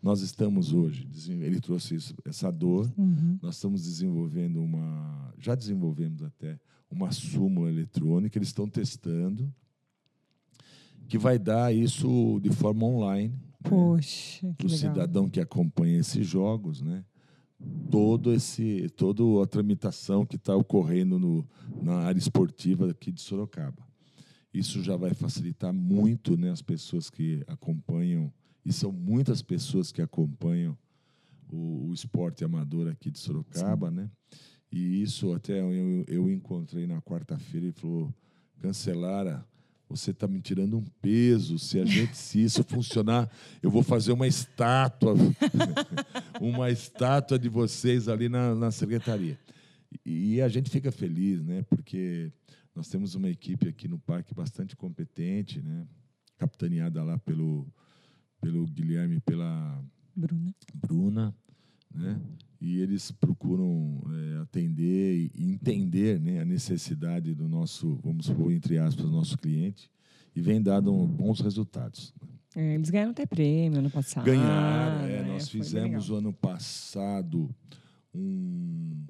Nós 0.01 0.21
estamos 0.21 0.73
hoje, 0.73 1.07
ele 1.29 1.59
trouxe 1.59 1.95
isso, 1.95 2.15
essa 2.25 2.51
dor, 2.51 2.91
Uhum. 2.97 3.37
nós 3.41 3.55
estamos 3.55 3.83
desenvolvendo 3.83 4.61
uma, 4.61 5.33
já 5.37 5.55
desenvolvemos 5.55 6.23
até 6.23 6.59
uma 6.89 7.11
súmula 7.11 7.69
eletrônica, 7.69 8.37
eles 8.37 8.47
estão 8.49 8.67
testando, 8.67 9.53
que 11.07 11.17
vai 11.17 11.37
dar 11.39 11.73
isso 11.73 12.39
de 12.41 12.49
forma 12.49 12.85
online 12.85 13.33
Poxa, 13.63 14.47
que 14.57 14.67
para 14.67 14.67
o 14.67 14.69
legal. 14.69 14.93
cidadão 14.93 15.29
que 15.29 15.39
acompanha 15.39 15.99
esses 15.99 16.25
jogos, 16.25 16.81
né? 16.81 17.03
Todo 17.91 18.31
esse, 18.33 18.87
toda 18.95 19.21
a 19.43 19.45
tramitação 19.45 20.25
que 20.25 20.37
está 20.37 20.55
ocorrendo 20.55 21.19
no, 21.19 21.45
na 21.81 21.95
área 21.99 22.17
esportiva 22.17 22.89
aqui 22.89 23.11
de 23.11 23.21
Sorocaba. 23.21 23.85
Isso 24.53 24.81
já 24.81 24.95
vai 24.95 25.13
facilitar 25.13 25.73
muito, 25.73 26.37
né, 26.37 26.49
as 26.49 26.61
pessoas 26.61 27.09
que 27.09 27.43
acompanham 27.47 28.31
e 28.65 28.71
são 28.71 28.91
muitas 28.91 29.41
pessoas 29.41 29.91
que 29.91 30.01
acompanham 30.01 30.77
o, 31.51 31.89
o 31.89 31.93
esporte 31.93 32.43
amador 32.43 32.87
aqui 32.87 33.11
de 33.11 33.19
Sorocaba, 33.19 33.91
né? 33.91 34.09
E 34.71 35.01
isso 35.01 35.33
até 35.33 35.59
eu, 35.59 36.05
eu 36.07 36.29
encontrei 36.29 36.85
na 36.87 37.01
quarta-feira 37.01 37.67
e 37.67 37.71
falou, 37.71 38.13
Cancelara, 38.59 39.45
você 39.89 40.11
está 40.11 40.27
me 40.27 40.39
tirando 40.39 40.77
um 40.77 40.85
peso. 41.01 41.57
Se 41.57 41.79
a 41.79 41.85
gente, 41.85 42.15
se 42.15 42.43
isso 42.43 42.63
funcionar, 42.63 43.29
eu 43.61 43.71
vou 43.71 43.81
fazer 43.81 44.11
uma 44.11 44.27
estátua, 44.27 45.15
uma 46.39 46.69
estátua 46.69 47.39
de 47.39 47.49
vocês 47.49 48.07
ali 48.07 48.29
na, 48.29 48.53
na 48.53 48.71
secretaria. 48.71 49.39
E 50.05 50.39
a 50.41 50.47
gente 50.47 50.69
fica 50.69 50.91
feliz, 50.91 51.43
né? 51.43 51.63
Porque 51.63 52.31
nós 52.75 52.87
temos 52.87 53.15
uma 53.15 53.29
equipe 53.29 53.67
aqui 53.67 53.87
no 53.87 53.97
parque 53.97 54.33
bastante 54.33 54.75
competente, 54.75 55.59
né? 55.61 55.87
Capitaneada 56.37 57.03
lá 57.03 57.17
pelo 57.17 57.67
pelo 58.39 58.65
Guilherme, 58.67 59.17
e 59.17 59.19
pela 59.19 59.83
Bruna. 60.15 60.55
Bruna, 60.73 61.35
né? 61.93 62.19
E 62.61 62.79
eles 62.81 63.09
procuram 63.11 64.01
eh, 64.11 64.41
atender 64.41 65.31
e 65.33 65.53
entender 65.53 66.19
né, 66.19 66.41
a 66.41 66.45
necessidade 66.45 67.33
do 67.33 67.47
nosso, 67.47 67.97
vamos 68.03 68.25
supor, 68.25 68.51
entre 68.51 68.77
aspas, 68.77 69.09
nosso 69.09 69.37
cliente, 69.37 69.89
e 70.35 70.41
vem 70.41 70.61
dado 70.61 70.93
um, 70.93 71.07
bons 71.07 71.39
resultados. 71.39 72.13
É, 72.55 72.75
eles 72.75 72.89
ganharam 72.89 73.11
até 73.11 73.25
prêmio 73.25 73.79
ano 73.79 73.89
passado. 73.89 74.25
Ganharam, 74.25 75.05
é, 75.05 75.23
né? 75.23 75.33
nós 75.33 75.49
Foi 75.49 75.61
fizemos 75.61 76.09
legal. 76.09 76.15
o 76.15 76.19
ano 76.19 76.33
passado 76.33 77.55
um, 78.13 79.05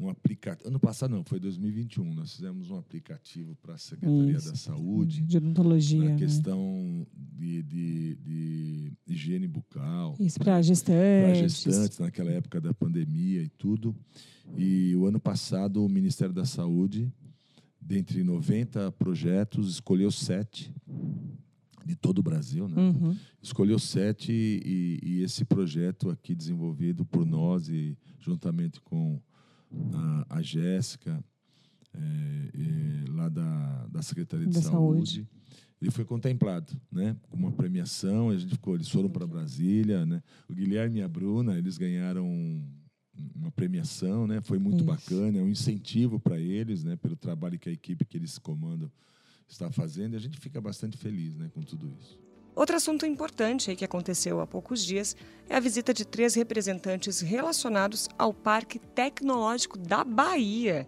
um 0.00 0.08
aplicativo. 0.08 0.68
Ano 0.68 0.80
passado 0.80 1.10
não, 1.14 1.22
foi 1.22 1.38
2021. 1.38 2.14
Nós 2.14 2.34
fizemos 2.34 2.70
um 2.70 2.76
aplicativo 2.76 3.54
para 3.56 3.74
a 3.74 3.78
Secretaria 3.78 4.36
Isso. 4.36 4.50
da 4.50 4.56
Saúde 4.56 5.20
De 5.22 5.36
odontologia. 5.36 6.02
na 6.02 6.10
né? 6.10 6.16
questão 6.16 7.06
de, 7.14 7.62
de, 7.62 8.16
de 8.16 8.92
higiene 9.06 9.46
bucal. 9.46 10.16
Isso 10.18 10.38
para 10.38 10.52
para 10.52 10.62
gestantes. 10.62 11.62
gestantes 11.62 11.98
naquela 11.98 12.30
época 12.30 12.60
da 12.60 12.72
pandemia 12.72 13.42
e 13.42 13.48
tudo. 13.48 13.94
E 14.56 14.96
o 14.96 15.06
ano 15.06 15.20
passado 15.20 15.84
o 15.84 15.88
Ministério 15.88 16.34
da 16.34 16.44
Saúde, 16.44 17.12
dentre 17.80 18.24
90 18.24 18.90
projetos, 18.92 19.70
escolheu 19.70 20.10
sete 20.10 20.74
de 21.84 21.96
todo 21.96 22.18
o 22.18 22.22
Brasil, 22.22 22.68
né? 22.68 22.76
Uhum. 22.80 23.16
Escolheu 23.42 23.78
sete 23.78 24.32
e, 24.32 25.00
e 25.02 25.22
esse 25.22 25.44
projeto 25.44 26.10
aqui 26.10 26.34
desenvolvido 26.34 27.04
por 27.04 27.24
nós 27.24 27.68
e 27.68 27.96
juntamente 28.18 28.80
com 28.80 29.20
a, 29.94 30.36
a 30.38 30.42
Jéssica 30.42 31.22
eh, 31.94 32.50
eh, 32.54 33.04
lá 33.10 33.28
da, 33.28 33.86
da 33.88 34.02
Secretaria 34.02 34.46
de 34.46 34.52
Da 34.54 34.62
Saúde, 34.62 35.10
Saúde. 35.14 35.28
ele 35.80 35.90
foi 35.90 36.04
contemplado, 36.04 36.72
né? 36.90 37.16
Com 37.28 37.36
uma 37.36 37.52
premiação, 37.52 38.30
a 38.30 38.36
gente 38.36 38.52
ficou, 38.54 38.74
eles 38.74 38.88
foram 38.88 39.08
para 39.10 39.26
Brasília, 39.26 40.04
né? 40.06 40.22
O 40.48 40.54
Guilherme 40.54 41.00
e 41.00 41.02
a 41.02 41.08
Bruna, 41.08 41.56
eles 41.58 41.76
ganharam 41.78 42.26
um- 42.26 42.64
uma 43.34 43.50
premiação, 43.50 44.26
né? 44.26 44.40
Foi 44.40 44.58
muito 44.58 44.76
Isso. 44.78 44.84
bacana, 44.84 45.38
é 45.38 45.42
um 45.42 45.48
incentivo 45.48 46.18
para 46.18 46.38
eles, 46.38 46.84
né? 46.84 46.96
Pelo 46.96 47.16
trabalho 47.16 47.58
que 47.58 47.68
a 47.68 47.72
equipe 47.72 48.04
que 48.04 48.16
eles 48.16 48.38
comandam 48.38 48.90
está 49.48 49.70
fazendo, 49.70 50.14
e 50.14 50.16
a 50.16 50.20
gente 50.20 50.38
fica 50.38 50.60
bastante 50.60 50.96
feliz, 50.96 51.36
né? 51.36 51.50
Com 51.52 51.60
tudo 51.62 51.92
isso. 51.98 52.18
Outro 52.54 52.76
assunto 52.76 53.06
importante 53.06 53.74
que 53.76 53.84
aconteceu 53.84 54.40
há 54.40 54.46
poucos 54.46 54.84
dias 54.84 55.16
é 55.48 55.56
a 55.56 55.60
visita 55.60 55.94
de 55.94 56.04
três 56.04 56.34
representantes 56.34 57.20
relacionados 57.20 58.08
ao 58.18 58.34
Parque 58.34 58.78
Tecnológico 58.78 59.78
da 59.78 60.04
Bahia. 60.04 60.86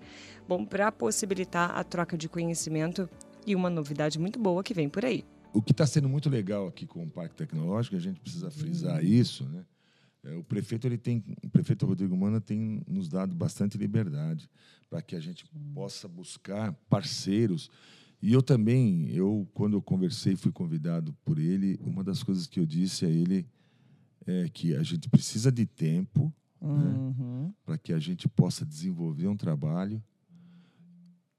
Bom, 0.48 0.64
para 0.64 0.90
possibilitar 0.90 1.70
a 1.70 1.84
troca 1.84 2.18
de 2.18 2.28
conhecimento 2.28 3.08
e 3.46 3.54
uma 3.54 3.70
novidade 3.70 4.18
muito 4.18 4.38
boa 4.38 4.62
que 4.62 4.74
vem 4.74 4.88
por 4.88 5.04
aí. 5.04 5.24
O 5.52 5.62
que 5.62 5.72
está 5.72 5.86
sendo 5.86 6.08
muito 6.08 6.28
legal 6.28 6.66
aqui 6.66 6.86
com 6.86 7.04
o 7.04 7.10
Parque 7.10 7.34
Tecnológico, 7.34 7.96
a 7.96 8.00
gente 8.00 8.20
precisa 8.20 8.50
frisar 8.50 9.04
isso, 9.04 9.44
né? 9.44 9.64
É, 10.24 10.34
o 10.36 10.44
prefeito 10.44 10.86
ele 10.86 10.96
tem, 10.96 11.22
o 11.42 11.48
prefeito 11.50 11.84
Rodrigo 11.84 12.16
Mana 12.16 12.40
tem 12.40 12.80
nos 12.86 13.08
dado 13.08 13.34
bastante 13.34 13.76
liberdade 13.76 14.48
para 14.88 15.02
que 15.02 15.16
a 15.16 15.20
gente 15.20 15.44
possa 15.74 16.06
buscar 16.06 16.72
parceiros. 16.88 17.68
E 18.22 18.32
eu 18.32 18.40
também, 18.40 19.10
eu 19.10 19.48
quando 19.52 19.74
eu 19.74 19.82
conversei, 19.82 20.36
fui 20.36 20.52
convidado 20.52 21.12
por 21.24 21.38
ele, 21.38 21.78
uma 21.82 22.04
das 22.04 22.22
coisas 22.22 22.46
que 22.46 22.60
eu 22.60 22.64
disse 22.64 23.04
a 23.04 23.08
ele 23.08 23.46
é 24.24 24.48
que 24.48 24.74
a 24.76 24.82
gente 24.82 25.08
precisa 25.08 25.50
de 25.50 25.66
tempo 25.66 26.32
Uhum. 26.62 27.52
para 27.64 27.76
que 27.76 27.92
a 27.92 27.98
gente 27.98 28.28
possa 28.28 28.64
desenvolver 28.64 29.26
um 29.26 29.36
trabalho. 29.36 30.02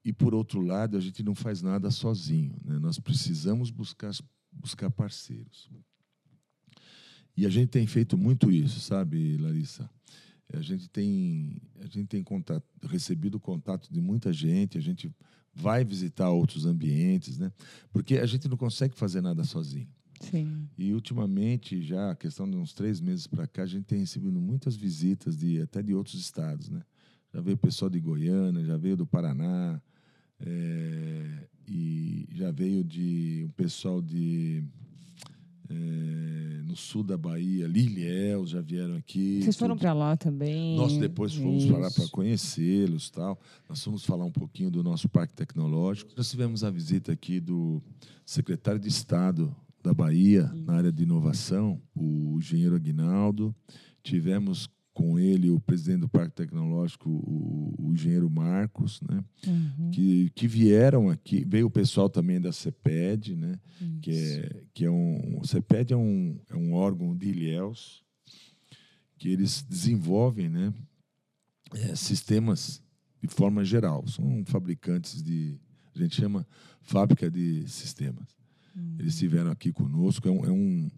E, 0.03 0.11
por 0.11 0.35
outro 0.35 0.59
lado, 0.59 0.97
a 0.97 0.99
gente 0.99 1.23
não 1.23 1.33
faz 1.33 1.61
nada 1.61 1.89
sozinho. 1.89 2.57
Né? 2.65 2.77
Nós 2.77 2.99
precisamos 2.99 3.71
buscar, 3.71 4.11
buscar 4.51 4.91
parceiros. 4.91 5.69
E 7.37 7.45
a 7.45 7.49
gente 7.49 7.69
tem 7.69 7.87
feito 7.87 8.17
muito 8.17 8.51
isso, 8.51 8.81
sabe, 8.81 9.37
Larissa? 9.37 9.89
A 10.51 10.61
gente 10.61 10.89
tem, 10.89 11.61
a 11.79 11.85
gente 11.85 12.05
tem 12.07 12.21
contato, 12.21 12.67
recebido 12.83 13.39
contato 13.39 13.91
de 13.91 14.01
muita 14.01 14.33
gente, 14.33 14.77
a 14.77 14.81
gente 14.81 15.09
vai 15.53 15.83
visitar 15.83 16.29
outros 16.29 16.65
ambientes, 16.65 17.37
né? 17.37 17.51
Porque 17.91 18.17
a 18.17 18.25
gente 18.25 18.47
não 18.47 18.57
consegue 18.57 18.95
fazer 18.95 19.21
nada 19.21 19.43
sozinho. 19.43 19.87
Sim. 20.19 20.67
E 20.77 20.93
ultimamente, 20.93 21.81
já 21.81 22.11
a 22.11 22.15
questão 22.15 22.49
de 22.49 22.55
uns 22.55 22.73
três 22.73 23.01
meses 23.01 23.27
para 23.27 23.45
cá, 23.45 23.63
a 23.63 23.67
gente 23.67 23.85
tem 23.85 23.99
recebido 23.99 24.39
muitas 24.39 24.75
visitas 24.75 25.37
de 25.37 25.61
até 25.61 25.81
de 25.81 25.93
outros 25.93 26.15
estados, 26.15 26.69
né? 26.69 26.81
Já 27.33 27.41
veio 27.41 27.57
pessoal 27.57 27.89
de 27.89 27.99
Goiânia, 27.99 28.63
já 28.63 28.77
veio 28.77 28.95
do 28.95 29.05
Paraná, 29.05 29.81
é, 30.39 31.47
e 31.67 32.27
já 32.31 32.51
veio 32.51 32.83
de 32.83 33.43
um 33.45 33.51
pessoal 33.51 34.01
de 34.01 34.63
é, 35.73 36.61
no 36.63 36.75
sul 36.75 37.03
da 37.03 37.17
Bahia, 37.17 37.67
Liliel, 37.67 38.45
já 38.45 38.61
vieram 38.61 38.95
aqui. 38.95 39.41
Vocês 39.41 39.57
foram 39.57 39.77
para 39.77 39.93
lá 39.93 40.15
também? 40.15 40.75
Nós 40.77 40.97
depois 40.97 41.33
fomos 41.33 41.65
para 41.65 41.77
lá 41.77 41.91
para 41.91 42.07
conhecê-los, 42.09 43.09
tal. 43.09 43.39
Nós 43.67 43.83
fomos 43.83 44.05
falar 44.05 44.25
um 44.25 44.31
pouquinho 44.31 44.69
do 44.69 44.83
nosso 44.83 45.09
parque 45.09 45.33
tecnológico. 45.33 46.11
Nós 46.15 46.29
tivemos 46.29 46.63
a 46.63 46.69
visita 46.69 47.11
aqui 47.11 47.39
do 47.39 47.81
secretário 48.25 48.79
de 48.79 48.87
Estado 48.87 49.55
da 49.83 49.93
Bahia 49.93 50.51
Isso. 50.53 50.65
na 50.65 50.73
área 50.75 50.91
de 50.91 51.03
inovação, 51.03 51.81
o 51.95 52.37
engenheiro 52.37 52.75
Aguinaldo. 52.75 53.53
Tivemos 54.01 54.69
com 54.93 55.17
ele 55.17 55.49
o 55.49 55.59
presidente 55.59 56.01
do 56.01 56.09
Parque 56.09 56.35
Tecnológico, 56.35 57.09
o, 57.09 57.73
o 57.79 57.93
engenheiro 57.93 58.29
Marcos, 58.29 59.01
né? 59.01 59.23
Uhum. 59.47 59.91
Que, 59.91 60.29
que 60.35 60.47
vieram 60.47 61.09
aqui. 61.09 61.43
Veio 61.45 61.67
o 61.67 61.71
pessoal 61.71 62.09
também 62.09 62.39
da 62.39 62.51
CEPED, 62.51 63.35
né? 63.35 63.59
Que 64.01 64.11
é, 64.11 64.63
que 64.73 64.85
é 64.85 64.91
um. 64.91 65.39
O 65.39 65.47
CEPED 65.47 65.93
é 65.93 65.97
um, 65.97 66.39
é 66.49 66.55
um 66.55 66.73
órgão 66.73 67.15
de 67.15 67.29
Ilhéus 67.29 68.03
que 69.17 69.29
eles 69.29 69.63
desenvolvem 69.63 70.49
né? 70.49 70.73
É, 71.73 71.95
sistemas 71.95 72.81
de 73.21 73.27
forma 73.27 73.65
geral. 73.65 74.07
São 74.07 74.43
fabricantes 74.45 75.23
de. 75.23 75.59
A 75.95 75.99
gente 75.99 76.15
chama 76.15 76.45
fábrica 76.81 77.31
de 77.31 77.67
sistemas. 77.67 78.37
Uhum. 78.75 78.97
Eles 78.99 79.13
estiveram 79.13 79.49
aqui 79.49 79.71
conosco. 79.71 80.27
É 80.27 80.31
um, 80.31 80.45
é 80.45 80.51
um 80.51 80.91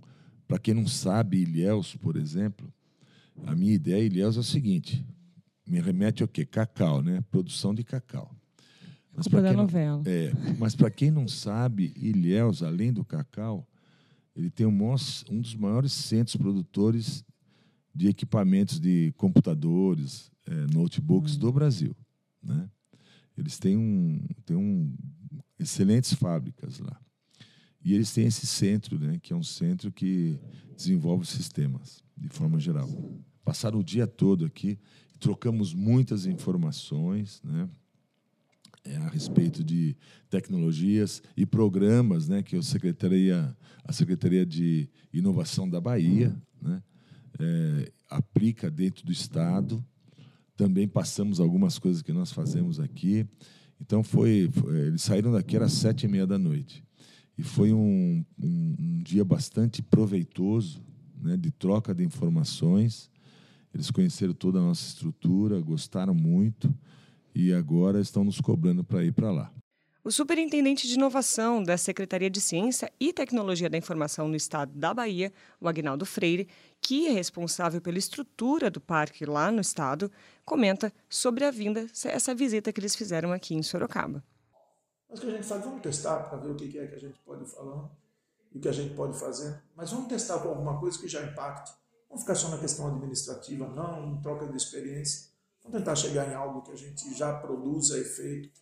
para 0.48 0.60
quem 0.60 0.74
não 0.74 0.88
sabe, 0.88 1.42
Ilhéus, 1.42 1.96
por 1.96 2.16
exemplo, 2.16 2.72
a 3.46 3.56
minha 3.56 3.74
ideia, 3.74 4.04
Ilhéus, 4.04 4.38
é 4.38 4.40
o 4.40 4.44
seguinte: 4.44 5.06
me 5.68 5.80
remete 5.80 6.22
ao 6.22 6.28
quê? 6.28 6.46
Cacau, 6.46 7.02
né? 7.02 7.24
Produção 7.32 7.74
de 7.74 7.84
cacau. 7.84 8.36
Mas 9.16 9.28
para 9.28 9.44
quem, 9.44 9.56
não, 9.56 10.04
é, 10.06 10.34
mas 10.60 10.76
para 10.76 10.92
quem 10.92 11.10
não 11.10 11.28
sabe, 11.28 11.94
Ilhéus, 11.96 12.62
além 12.62 12.92
do 12.92 13.06
cacau, 13.06 13.66
ele 14.36 14.50
tem 14.50 14.66
um, 14.66 14.96
um 15.30 15.40
dos 15.40 15.56
maiores 15.56 15.94
centros 15.94 16.36
produtores 16.36 17.24
de 17.94 18.10
equipamentos 18.10 18.78
de 18.78 19.14
computadores, 19.16 20.30
é, 20.46 20.68
notebooks 20.74 21.38
hum. 21.38 21.40
do 21.40 21.52
Brasil. 21.54 21.96
Né? 22.44 22.70
Eles 23.38 23.58
têm, 23.58 23.78
um, 23.78 24.22
têm 24.46 24.58
um, 24.58 24.94
excelentes 25.58 26.14
fábricas 26.14 26.80
lá. 26.80 27.00
E 27.86 27.94
eles 27.94 28.12
têm 28.12 28.26
esse 28.26 28.48
centro, 28.48 28.98
né, 28.98 29.20
que 29.22 29.32
é 29.32 29.36
um 29.36 29.44
centro 29.44 29.92
que 29.92 30.40
desenvolve 30.76 31.24
sistemas 31.24 32.04
de 32.18 32.28
forma 32.30 32.60
geral. 32.60 32.90
Passaram 33.44 33.80
o 33.80 33.84
dia 33.84 34.08
todo 34.08 34.44
aqui, 34.44 34.80
trocamos 35.20 35.72
muitas 35.72 36.26
informações, 36.26 37.40
né? 37.44 37.70
É, 38.84 38.98
a 38.98 39.10
respeito 39.10 39.64
de 39.64 39.96
tecnologias 40.30 41.22
e 41.36 41.44
programas, 41.44 42.28
né, 42.28 42.44
que 42.44 42.56
a 42.56 42.62
secretaria, 42.62 43.56
a 43.84 43.92
secretaria 43.92 44.46
de 44.46 44.88
inovação 45.12 45.68
da 45.68 45.82
Bahia, 45.82 46.36
né, 46.62 46.84
é, 47.40 47.92
aplica 48.08 48.70
dentro 48.70 49.04
do 49.04 49.12
estado. 49.12 49.84
Também 50.56 50.88
passamos 50.88 51.40
algumas 51.40 51.80
coisas 51.80 52.04
que 52.04 52.14
nós 52.14 52.32
fazemos 52.32 52.80
aqui. 52.80 53.28
Então 53.82 54.04
foi, 54.04 54.50
foi 54.52 54.88
eles 54.88 55.02
saíram 55.02 55.32
daqui 55.32 55.58
às 55.58 55.74
sete 55.74 56.06
e 56.06 56.08
meia 56.08 56.28
da 56.28 56.38
noite 56.38 56.86
e 57.38 57.44
foi 57.44 57.74
um, 57.74 58.24
um, 58.42 58.76
um 58.80 59.04
dia 59.04 59.26
bastante 59.26 59.82
proveitoso 59.82 60.82
né, 61.22 61.36
de 61.36 61.52
troca 61.52 61.94
de 61.94 62.04
informações. 62.04 63.10
Eles 63.74 63.92
conheceram 63.92 64.34
toda 64.34 64.60
a 64.60 64.62
nossa 64.62 64.88
estrutura, 64.88 65.60
gostaram 65.60 66.14
muito 66.14 66.74
e 67.34 67.52
agora 67.52 68.00
estão 68.00 68.24
nos 68.24 68.40
cobrando 68.40 68.84
para 68.84 69.04
ir 69.04 69.12
para 69.12 69.32
lá. 69.32 69.52
O 70.02 70.12
superintendente 70.12 70.88
de 70.88 70.94
inovação 70.94 71.64
da 71.64 71.78
Secretaria 71.78 72.30
de 72.30 72.40
Ciência 72.40 72.92
e 73.00 73.12
Tecnologia 73.12 73.68
da 73.68 73.76
Informação 73.76 74.28
no 74.28 74.36
estado 74.36 74.72
da 74.78 74.94
Bahia, 74.94 75.34
o 75.60 75.68
Agnaldo 75.68 76.06
Freire, 76.06 76.48
que 76.80 77.08
é 77.08 77.12
responsável 77.12 77.82
pela 77.82 77.98
estrutura 77.98 78.70
do 78.70 78.80
parque 78.80 79.26
lá 79.26 79.52
no 79.52 79.60
estado, 79.60 80.12
comenta 80.46 80.94
sobre 81.10 81.44
a 81.44 81.50
vinda, 81.50 81.88
essa 82.06 82.36
visita 82.36 82.72
que 82.72 82.80
eles 82.80 82.96
fizeram 82.96 83.32
aqui 83.32 83.56
em 83.56 83.64
Sorocaba. 83.64 84.24
Mas 85.10 85.20
que 85.20 85.28
a 85.28 85.32
gente 85.32 85.46
fala, 85.46 85.62
vamos 85.62 85.82
testar 85.82 86.24
para 86.24 86.38
ver 86.38 86.52
o 86.52 86.56
que 86.56 86.78
é 86.78 86.88
que 86.88 86.96
a 86.96 87.00
gente 87.00 87.20
pode 87.20 87.46
falando 87.46 87.92
e 88.52 88.58
o 88.58 88.62
que 88.62 88.68
a 88.68 88.72
gente 88.72 88.94
pode 88.96 89.18
fazer. 89.18 89.62
Mas 89.76 89.92
vamos 89.92 90.08
testar 90.08 90.40
com 90.40 90.50
alguma 90.50 90.80
coisa 90.80 90.98
que 90.98 91.08
já 91.08 91.24
impacte. 91.24 91.72
Vamos 92.10 92.24
ficar 92.24 92.36
só 92.36 92.50
na 92.50 92.58
questão 92.58 92.88
administrativa, 92.88 93.68
não, 93.68 94.14
em 94.14 94.22
troca 94.22 94.48
de 94.48 94.56
experiência. 94.56 95.30
Vamos 95.64 95.80
tentar 95.80 95.96
chegar 95.96 96.30
em 96.30 96.36
algo 96.36 96.62
que 96.62 96.72
a 96.72 96.76
gente 96.76 97.14
já 97.14 97.34
produza 97.34 97.98
efeito. 97.98 98.60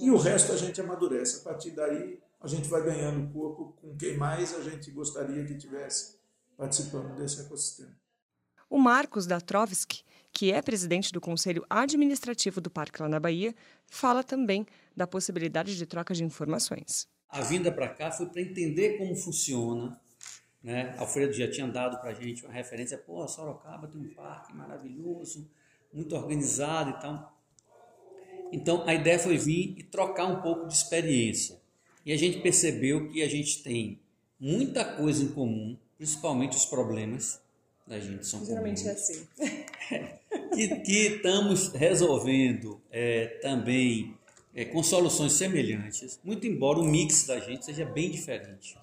E 0.00 0.10
o 0.10 0.16
resto 0.16 0.52
a 0.52 0.56
gente 0.56 0.80
amadurece. 0.80 1.40
A 1.40 1.50
partir 1.50 1.70
daí, 1.70 2.22
a 2.40 2.46
gente 2.46 2.68
vai 2.68 2.82
ganhando 2.82 3.32
corpo 3.32 3.72
com 3.80 3.96
quem 3.96 4.16
mais 4.16 4.54
a 4.54 4.62
gente 4.62 4.90
gostaria 4.90 5.44
que 5.44 5.56
tivesse 5.56 6.18
participando 6.56 7.14
desse 7.16 7.40
ecossistema. 7.40 7.94
O 8.68 8.78
Marcos 8.78 9.26
da 9.26 9.40
Trovski, 9.40 10.04
que 10.34 10.52
é 10.52 10.60
presidente 10.60 11.12
do 11.12 11.20
Conselho 11.20 11.64
Administrativo 11.70 12.60
do 12.60 12.68
Parque 12.68 13.00
lá 13.00 13.08
na 13.08 13.20
Bahia, 13.20 13.54
fala 13.86 14.22
também 14.22 14.66
da 14.94 15.06
possibilidade 15.06 15.76
de 15.76 15.86
troca 15.86 16.12
de 16.12 16.24
informações 16.24 17.08
a 17.34 17.40
vinda 17.40 17.72
para 17.72 17.88
cá 17.88 18.12
foi 18.12 18.26
para 18.26 18.40
entender 18.40 18.96
como 18.96 19.16
funciona. 19.16 20.00
Né? 20.62 20.94
Alfredo 20.96 21.32
já 21.32 21.50
tinha 21.50 21.66
dado 21.66 22.00
para 22.00 22.10
a 22.10 22.14
gente 22.14 22.44
uma 22.44 22.54
referência, 22.54 22.96
pô, 22.96 23.26
Sorocaba 23.26 23.88
tem 23.88 24.00
um 24.00 24.14
parque 24.14 24.54
maravilhoso, 24.54 25.50
muito 25.92 26.14
organizado 26.14 26.90
e 26.90 27.00
tal. 27.00 27.36
Então 28.52 28.86
a 28.86 28.94
ideia 28.94 29.18
foi 29.18 29.36
vir 29.36 29.74
e 29.76 29.82
trocar 29.82 30.26
um 30.26 30.40
pouco 30.42 30.68
de 30.68 30.74
experiência. 30.74 31.60
E 32.06 32.12
a 32.12 32.16
gente 32.16 32.38
percebeu 32.38 33.08
que 33.08 33.20
a 33.20 33.28
gente 33.28 33.64
tem 33.64 34.00
muita 34.38 34.84
coisa 34.84 35.24
em 35.24 35.28
comum, 35.32 35.76
principalmente 35.96 36.56
os 36.56 36.66
problemas 36.66 37.42
da 37.86 38.00
gente 38.00 38.26
são 38.26 38.44
Geralmente 38.44 38.82
comuns. 38.82 38.86
é 38.86 38.92
assim. 38.92 39.28
que, 40.54 40.68
que 40.80 41.06
estamos 41.16 41.68
resolvendo 41.68 42.80
é, 42.90 43.26
também 43.42 44.16
é, 44.54 44.64
com 44.64 44.82
soluções 44.82 45.32
semelhantes, 45.32 46.18
muito 46.24 46.46
embora 46.46 46.78
o 46.78 46.84
mix 46.84 47.26
da 47.26 47.40
gente 47.40 47.64
seja 47.64 47.84
bem 47.84 48.10
diferente. 48.10 48.76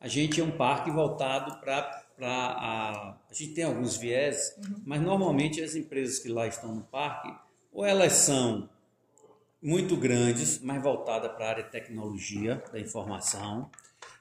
A 0.00 0.06
gente 0.06 0.40
é 0.40 0.44
um 0.44 0.50
parque 0.50 0.90
voltado 0.90 1.60
para 1.60 2.04
a. 2.20 3.16
A 3.28 3.34
gente 3.34 3.54
tem 3.54 3.64
alguns 3.64 3.96
viés, 3.96 4.56
uhum. 4.58 4.82
mas 4.84 5.00
normalmente 5.00 5.62
as 5.62 5.74
empresas 5.74 6.18
que 6.18 6.28
lá 6.28 6.46
estão 6.46 6.74
no 6.74 6.82
parque, 6.82 7.34
ou 7.72 7.84
elas 7.84 8.12
são 8.12 8.68
muito 9.60 9.96
grandes, 9.96 10.60
mais 10.60 10.80
voltadas 10.80 11.32
para 11.32 11.46
a 11.46 11.48
área 11.48 11.64
de 11.64 11.70
tecnologia 11.70 12.62
da 12.72 12.78
informação, 12.78 13.68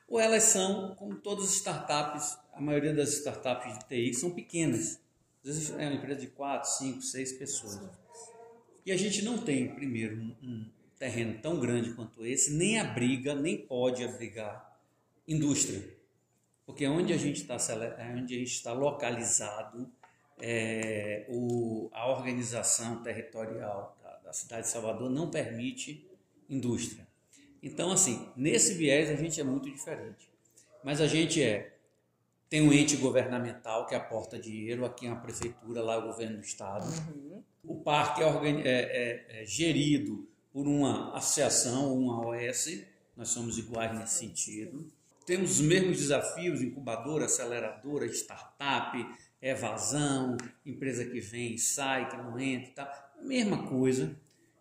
ou 0.08 0.20
elas 0.20 0.44
são, 0.44 0.96
como 0.96 1.16
todas 1.16 1.46
as 1.46 1.56
startups, 1.56 2.38
a 2.58 2.62
maioria 2.62 2.94
das 2.94 3.14
startups 3.14 3.78
de 3.78 3.86
TI 3.86 4.14
são 4.14 4.32
pequenas. 4.32 5.00
Às 5.46 5.56
vezes 5.56 5.70
é 5.72 5.88
uma 5.88 5.94
empresa 5.94 6.22
de 6.22 6.28
4, 6.28 6.70
5, 6.70 7.02
6 7.02 7.32
pessoas. 7.34 7.80
E 8.86 8.92
a 8.92 8.98
gente 8.98 9.24
não 9.24 9.38
tem, 9.38 9.74
primeiro, 9.76 10.18
um, 10.42 10.66
terreno 10.98 11.40
tão 11.42 11.60
grande 11.60 11.94
quanto 11.94 12.26
esse 12.26 12.54
nem 12.54 12.80
abriga, 12.80 13.36
nem 13.36 13.58
pode 13.58 14.04
abrigar 14.04 14.80
indústria. 15.28 15.84
Porque 16.66 16.88
onde 16.88 17.14
a 17.14 17.18
gente 17.18 17.42
está 17.42 17.56
onde 18.16 18.36
a 18.36 18.38
gente 18.40 18.52
está 18.52 18.74
localizado, 18.74 19.90
é, 20.40 21.26
o, 21.30 21.90
a 21.94 22.10
organização 22.10 23.04
territorial 23.04 23.98
da, 24.04 24.18
da 24.18 24.34
cidade 24.34 24.64
de 24.64 24.70
Salvador 24.70 25.10
não 25.10 25.30
permite 25.30 26.06
indústria. 26.50 27.08
Então, 27.62 27.92
assim, 27.92 28.28
nesse 28.36 28.74
viés 28.74 29.10
a 29.10 29.16
gente 29.16 29.40
é 29.40 29.44
muito 29.44 29.70
diferente. 29.70 30.30
Mas 30.84 31.00
a 31.02 31.08
gente 31.08 31.42
é 31.42 31.77
tem 32.50 32.62
um 32.62 32.72
ente 32.72 32.96
governamental 32.96 33.86
que 33.86 33.96
aporta 33.96 34.40
dinheiro, 34.40 34.86
aqui 34.86 35.06
é 35.06 35.10
uma 35.10 35.22
prefeitura, 35.22 35.82
lá 35.82 35.96
é 35.96 35.98
o 35.98 36.04
governo 36.04 36.38
do 36.38 36.44
estado. 36.44 36.86
Uhum. 37.14 37.44
O 37.64 37.76
parque 37.76 38.24
é, 38.24 38.26
é, 38.26 38.62
é, 38.66 39.42
é, 39.42 39.46
gerido 39.46 40.28
por 40.54 40.66
uma 40.66 41.16
associação 41.16 41.94
uma 41.94 42.26
OS, 42.26 42.84
nós 43.16 43.30
somos 43.30 43.58
iguais 43.58 43.98
nesse 43.98 44.20
sentido. 44.20 44.90
Temos 45.26 45.60
os 45.60 45.62
mesmos 45.62 45.98
desafios, 45.98 46.62
incubadora, 46.62 47.26
aceleradora, 47.26 48.06
startup, 48.06 49.06
evasão, 49.42 50.38
empresa 50.66 51.04
que 51.04 51.20
vem 51.20 51.58
sai, 51.58 52.10
que 52.10 52.16
não 52.16 52.40
entra 52.40 52.70
e 52.70 52.74
tal. 52.74 52.90
Mesma 53.22 53.68
coisa. 53.68 54.16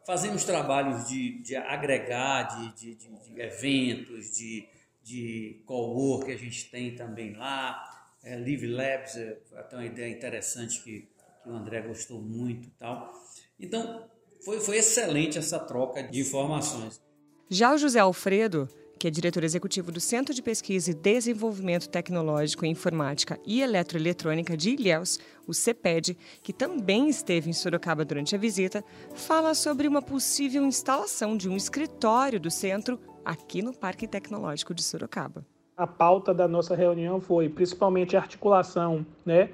Fazemos 0.04 0.42
trabalhos 0.44 1.08
de, 1.08 1.38
de 1.40 1.54
agregar, 1.54 2.42
de, 2.44 2.74
de, 2.74 2.94
de, 2.96 3.08
de 3.08 3.40
eventos, 3.40 4.36
de, 4.36 4.68
de 5.06 5.62
co-work 5.64 6.26
que 6.26 6.32
a 6.32 6.36
gente 6.36 6.68
tem 6.68 6.96
também 6.96 7.32
lá. 7.34 8.10
É, 8.24 8.36
Live 8.36 8.66
Labs 8.66 9.16
é 9.16 9.38
até 9.54 9.76
uma 9.76 9.86
ideia 9.86 10.10
interessante 10.10 10.82
que, 10.82 11.08
que 11.44 11.48
o 11.48 11.52
André 11.52 11.80
gostou 11.82 12.20
muito 12.20 12.68
tal. 12.70 13.12
Então, 13.58 14.04
foi, 14.44 14.58
foi 14.58 14.78
excelente 14.78 15.38
essa 15.38 15.60
troca 15.60 16.02
de 16.02 16.20
informações. 16.20 17.00
Já 17.48 17.72
o 17.72 17.78
José 17.78 18.00
Alfredo, 18.00 18.68
que 18.98 19.06
é 19.06 19.10
diretor 19.10 19.44
executivo 19.44 19.92
do 19.92 20.00
Centro 20.00 20.34
de 20.34 20.42
Pesquisa 20.42 20.90
e 20.90 20.94
Desenvolvimento 20.94 21.88
Tecnológico 21.88 22.66
em 22.66 22.72
Informática 22.72 23.38
e 23.46 23.62
Eletroeletrônica 23.62 24.56
de 24.56 24.70
Ilhéus, 24.70 25.20
o 25.46 25.54
CEPED, 25.54 26.18
que 26.42 26.52
também 26.52 27.08
esteve 27.08 27.48
em 27.48 27.52
Sorocaba 27.52 28.04
durante 28.04 28.34
a 28.34 28.38
visita, 28.38 28.84
fala 29.14 29.54
sobre 29.54 29.86
uma 29.86 30.02
possível 30.02 30.64
instalação 30.66 31.36
de 31.36 31.48
um 31.48 31.56
escritório 31.56 32.40
do 32.40 32.50
centro 32.50 32.98
aqui 33.26 33.60
no 33.60 33.72
Parque 33.72 34.06
Tecnológico 34.06 34.72
de 34.72 34.84
Sorocaba. 34.84 35.44
A 35.76 35.86
pauta 35.86 36.32
da 36.32 36.46
nossa 36.46 36.76
reunião 36.76 37.20
foi 37.20 37.48
principalmente 37.48 38.16
a 38.16 38.20
articulação, 38.20 39.04
né, 39.24 39.50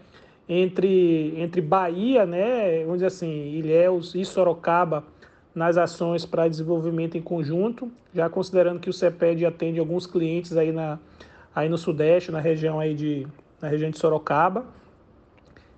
entre, 0.47 1.33
entre 1.41 1.63
Bahia, 1.63 2.27
né, 2.27 2.81
vamos 2.81 2.97
dizer 2.97 3.07
assim, 3.07 3.55
Ilhéus 3.55 4.15
e 4.15 4.25
Sorocaba, 4.25 5.03
nas 5.55 5.77
ações 5.79 6.27
para 6.27 6.49
desenvolvimento 6.49 7.17
em 7.17 7.23
conjunto, 7.23 7.91
já 8.15 8.29
considerando 8.29 8.79
que 8.79 8.91
o 8.91 8.93
CEPED 8.93 9.47
atende 9.47 9.81
alguns 9.81 10.07
clientes 10.07 10.57
aí, 10.57 10.71
na, 10.71 10.99
aí 11.55 11.69
no 11.69 11.79
Sudeste, 11.79 12.31
na 12.31 12.41
região, 12.41 12.79
aí 12.79 12.95
de, 12.95 13.27
na 13.61 13.69
região 13.69 13.91
de 13.91 13.99
Sorocaba. 13.99 14.65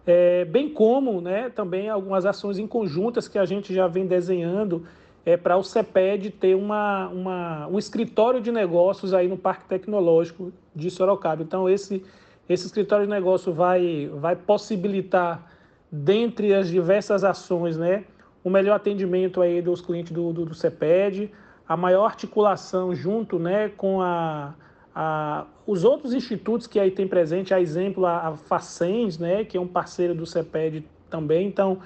É, 0.07 0.45
bem 0.45 0.69
como 0.69 1.21
né, 1.21 1.49
também 1.49 1.89
algumas 1.89 2.27
ações 2.27 2.59
em 2.59 2.67
conjuntas 2.67 3.27
que 3.27 3.39
a 3.39 3.45
gente 3.45 3.73
já 3.75 3.89
vem 3.89 4.07
desenhando 4.07 4.85
é, 5.27 5.37
para 5.37 5.57
o 5.57 5.63
CEPED 5.63 6.31
ter 6.31 6.55
uma, 6.55 7.09
uma, 7.09 7.67
um 7.69 7.79
escritório 7.79 8.41
de 8.41 8.53
negócios 8.53 9.15
aí 9.15 9.27
no 9.27 9.39
Parque 9.39 9.67
Tecnológico 9.67 10.53
de 10.75 10.91
Sorocaba. 10.91 11.43
Então, 11.43 11.69
esse, 11.69 12.05
esse 12.49 12.67
escritório 12.67 13.07
de 13.07 13.11
negócio 13.11 13.53
vai, 13.53 14.11
vai 14.15 14.37
possibilitar, 14.37 15.51
dentre 15.91 16.53
as 16.55 16.69
diversas 16.69 17.25
ações, 17.25 17.77
né, 17.77 18.05
o 18.43 18.51
melhor 18.51 18.75
atendimento 18.75 19.41
aí 19.41 19.63
dos 19.63 19.81
clientes 19.81 20.13
do, 20.13 20.33
do, 20.33 20.45
do 20.45 20.55
CEPED, 20.55 21.31
a 21.67 21.77
maior 21.77 22.05
articulação 22.05 22.95
junto 22.95 23.39
né, 23.39 23.71
com 23.71 24.03
a, 24.03 24.55
a, 24.95 25.47
os 25.67 25.85
outros 25.85 26.13
institutos 26.13 26.67
que 26.67 26.79
aí 26.79 26.91
tem 26.91 27.09
presente, 27.09 27.55
a 27.55 27.61
exemplo, 27.61 28.05
a, 28.05 28.29
a 28.29 28.37
Facens, 28.37 29.19
né, 29.19 29.45
que 29.45 29.57
é 29.57 29.61
um 29.61 29.67
parceiro 29.67 30.15
do 30.15 30.27
CEPED 30.27 30.85
também. 31.09 31.47
Então, 31.47 31.79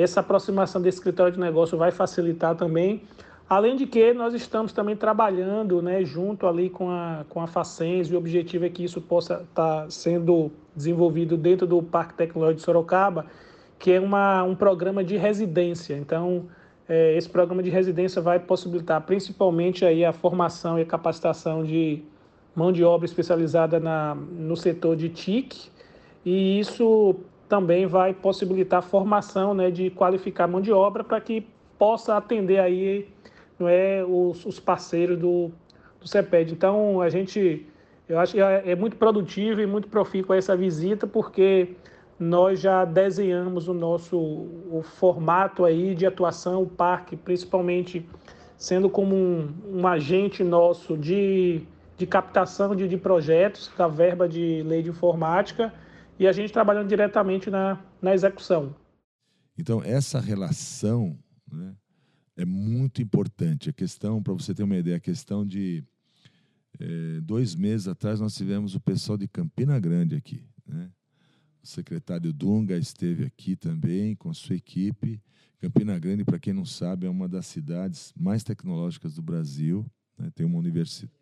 essa 0.00 0.20
aproximação 0.20 0.80
desse 0.80 0.98
escritório 0.98 1.32
de 1.32 1.40
negócio 1.40 1.76
vai 1.78 1.90
facilitar 1.90 2.54
também. 2.54 3.02
Além 3.48 3.76
de 3.76 3.86
que 3.86 4.12
nós 4.12 4.34
estamos 4.34 4.72
também 4.72 4.96
trabalhando 4.96 5.80
né, 5.80 6.04
junto 6.04 6.46
ali 6.46 6.68
com 6.68 6.90
a, 6.90 7.24
com 7.28 7.40
a 7.40 7.46
Facens, 7.46 8.10
e 8.10 8.14
o 8.14 8.18
objetivo 8.18 8.64
é 8.64 8.68
que 8.68 8.84
isso 8.84 9.00
possa 9.00 9.34
estar 9.34 9.82
tá 9.82 9.90
sendo 9.90 10.50
desenvolvido 10.74 11.36
dentro 11.36 11.66
do 11.66 11.80
Parque 11.82 12.14
Tecnológico 12.14 12.58
de 12.58 12.64
Sorocaba, 12.64 13.24
que 13.78 13.92
é 13.92 14.00
uma, 14.00 14.42
um 14.42 14.54
programa 14.54 15.04
de 15.04 15.16
residência. 15.16 15.94
Então, 15.94 16.46
é, 16.88 17.16
esse 17.16 17.28
programa 17.28 17.62
de 17.62 17.70
residência 17.70 18.20
vai 18.20 18.38
possibilitar 18.38 19.00
principalmente 19.02 19.84
aí 19.84 20.04
a 20.04 20.12
formação 20.12 20.78
e 20.78 20.82
a 20.82 20.86
capacitação 20.86 21.64
de 21.64 22.02
mão 22.54 22.72
de 22.72 22.82
obra 22.82 23.06
especializada 23.06 23.78
na, 23.78 24.14
no 24.14 24.56
setor 24.56 24.96
de 24.96 25.08
TIC, 25.08 25.70
e 26.24 26.58
isso 26.58 27.14
também 27.48 27.86
vai 27.86 28.12
possibilitar 28.12 28.80
a 28.80 28.82
formação 28.82 29.54
né, 29.54 29.70
de 29.70 29.90
qualificar 29.90 30.46
mão 30.46 30.60
de 30.60 30.72
obra 30.72 31.04
para 31.04 31.20
que 31.20 31.46
possa 31.78 32.16
atender 32.16 32.58
aí 32.58 33.08
não 33.58 33.68
é, 33.68 34.04
os, 34.04 34.44
os 34.44 34.60
parceiros 34.60 35.18
do, 35.18 35.50
do 36.00 36.08
CEPED. 36.08 36.52
Então, 36.52 37.00
a 37.00 37.08
gente, 37.08 37.66
eu 38.08 38.18
acho 38.18 38.34
que 38.34 38.40
é, 38.40 38.70
é 38.70 38.76
muito 38.76 38.96
produtivo 38.96 39.60
e 39.60 39.66
muito 39.66 39.88
profícua 39.88 40.36
essa 40.36 40.56
visita, 40.56 41.06
porque 41.06 41.70
nós 42.18 42.60
já 42.60 42.84
desenhamos 42.84 43.68
o 43.68 43.74
nosso 43.74 44.18
o 44.18 44.82
formato 44.82 45.64
aí 45.64 45.94
de 45.94 46.06
atuação, 46.06 46.62
o 46.62 46.66
parque, 46.66 47.16
principalmente 47.16 48.08
sendo 48.56 48.88
como 48.88 49.14
um, 49.14 49.48
um 49.70 49.86
agente 49.86 50.42
nosso 50.42 50.96
de, 50.96 51.62
de 51.96 52.06
captação 52.06 52.74
de, 52.74 52.88
de 52.88 52.96
projetos 52.96 53.70
da 53.76 53.86
verba 53.86 54.26
de 54.26 54.62
lei 54.62 54.82
de 54.82 54.88
informática 54.88 55.72
e 56.18 56.26
a 56.26 56.32
gente 56.32 56.52
trabalhando 56.52 56.88
diretamente 56.88 57.50
na, 57.50 57.82
na 58.00 58.14
execução. 58.14 58.74
Então, 59.58 59.82
essa 59.82 60.20
relação 60.20 61.18
né, 61.50 61.74
é 62.36 62.44
muito 62.44 63.00
importante. 63.00 63.70
A 63.70 63.72
questão, 63.72 64.22
para 64.22 64.34
você 64.34 64.54
ter 64.54 64.62
uma 64.62 64.76
ideia, 64.76 64.96
a 64.96 65.00
questão 65.00 65.46
de 65.46 65.84
é, 66.78 67.20
dois 67.22 67.54
meses 67.54 67.88
atrás 67.88 68.20
nós 68.20 68.34
tivemos 68.34 68.74
o 68.74 68.80
pessoal 68.80 69.16
de 69.16 69.26
Campina 69.26 69.78
Grande 69.80 70.14
aqui. 70.14 70.44
Né? 70.66 70.90
O 71.62 71.66
secretário 71.66 72.32
Dunga 72.32 72.76
esteve 72.76 73.24
aqui 73.24 73.56
também 73.56 74.14
com 74.14 74.30
a 74.30 74.34
sua 74.34 74.56
equipe. 74.56 75.20
Campina 75.58 75.98
Grande, 75.98 76.24
para 76.24 76.38
quem 76.38 76.52
não 76.52 76.66
sabe, 76.66 77.06
é 77.06 77.10
uma 77.10 77.28
das 77.28 77.46
cidades 77.46 78.12
mais 78.16 78.44
tecnológicas 78.44 79.14
do 79.14 79.22
Brasil. 79.22 79.86
Né? 80.18 80.30
Tem 80.34 80.44
uma 80.44 80.58
universidade, 80.58 81.12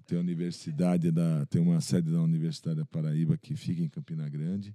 tem 0.00 0.18
universidade 0.18 1.10
da, 1.10 1.46
tem 1.46 1.60
uma 1.60 1.80
sede 1.80 2.10
da 2.10 2.20
Universidade 2.20 2.78
da 2.78 2.84
Paraíba 2.84 3.36
que 3.36 3.54
fica 3.54 3.82
em 3.82 3.88
Campina 3.88 4.28
Grande. 4.28 4.74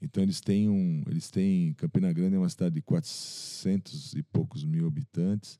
Então 0.00 0.22
eles 0.22 0.40
têm 0.40 0.68
um, 0.68 1.02
eles 1.08 1.30
têm 1.30 1.74
Campina 1.74 2.12
Grande 2.12 2.36
é 2.36 2.38
uma 2.38 2.48
cidade 2.48 2.76
de 2.76 2.82
400 2.82 4.14
e 4.14 4.22
poucos 4.22 4.64
mil 4.64 4.86
habitantes, 4.86 5.58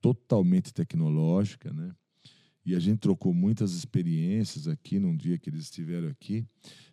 totalmente 0.00 0.72
tecnológica, 0.72 1.72
né? 1.72 1.94
E 2.64 2.76
a 2.76 2.78
gente 2.78 3.00
trocou 3.00 3.34
muitas 3.34 3.72
experiências 3.72 4.68
aqui 4.68 4.98
num 4.98 5.16
dia 5.16 5.36
que 5.36 5.50
eles 5.50 5.62
estiveram 5.62 6.08
aqui. 6.08 6.46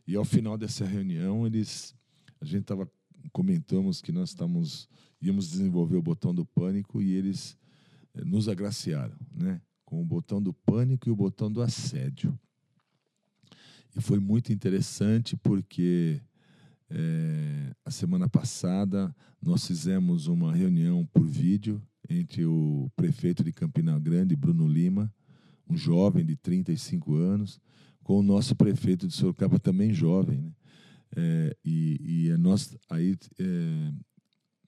E 0.07 0.15
ao 0.15 0.25
final 0.25 0.57
dessa 0.57 0.83
reunião, 0.85 1.45
eles 1.45 1.93
a 2.41 2.45
gente 2.45 2.61
estava 2.61 2.89
comentamos 3.31 4.01
que 4.01 4.11
nós 4.11 4.29
estamos 4.29 4.87
íamos 5.21 5.49
desenvolver 5.49 5.97
o 5.97 6.01
botão 6.01 6.33
do 6.33 6.45
pânico 6.45 7.01
e 7.01 7.13
eles 7.13 7.57
eh, 8.13 8.23
nos 8.23 8.47
agraciaram, 8.47 9.17
né? 9.35 9.61
Com 9.89 10.03
o 10.03 10.05
botão 10.05 10.39
do 10.39 10.53
pânico 10.53 11.09
e 11.09 11.11
o 11.11 11.15
botão 11.15 11.51
do 11.51 11.63
assédio. 11.63 12.37
E 13.95 13.99
foi 13.99 14.19
muito 14.19 14.53
interessante 14.53 15.35
porque 15.35 16.21
é, 16.91 17.73
a 17.83 17.89
semana 17.89 18.29
passada 18.29 19.15
nós 19.41 19.65
fizemos 19.65 20.27
uma 20.27 20.53
reunião 20.53 21.07
por 21.11 21.25
vídeo 21.25 21.81
entre 22.07 22.45
o 22.45 22.87
prefeito 22.95 23.43
de 23.43 23.51
Campina 23.51 23.97
Grande, 23.97 24.35
Bruno 24.35 24.67
Lima, 24.67 25.11
um 25.67 25.75
jovem 25.75 26.23
de 26.23 26.35
35 26.35 27.15
anos, 27.15 27.59
com 28.03 28.19
o 28.19 28.23
nosso 28.23 28.55
prefeito 28.55 29.07
de 29.07 29.13
Sorocaba 29.15 29.57
também 29.57 29.91
jovem. 29.91 30.39
Né? 30.39 30.51
É, 31.15 31.57
e, 31.65 32.27
e 32.27 32.37
nós, 32.37 32.77
aí, 32.87 33.17
é, 33.39 33.91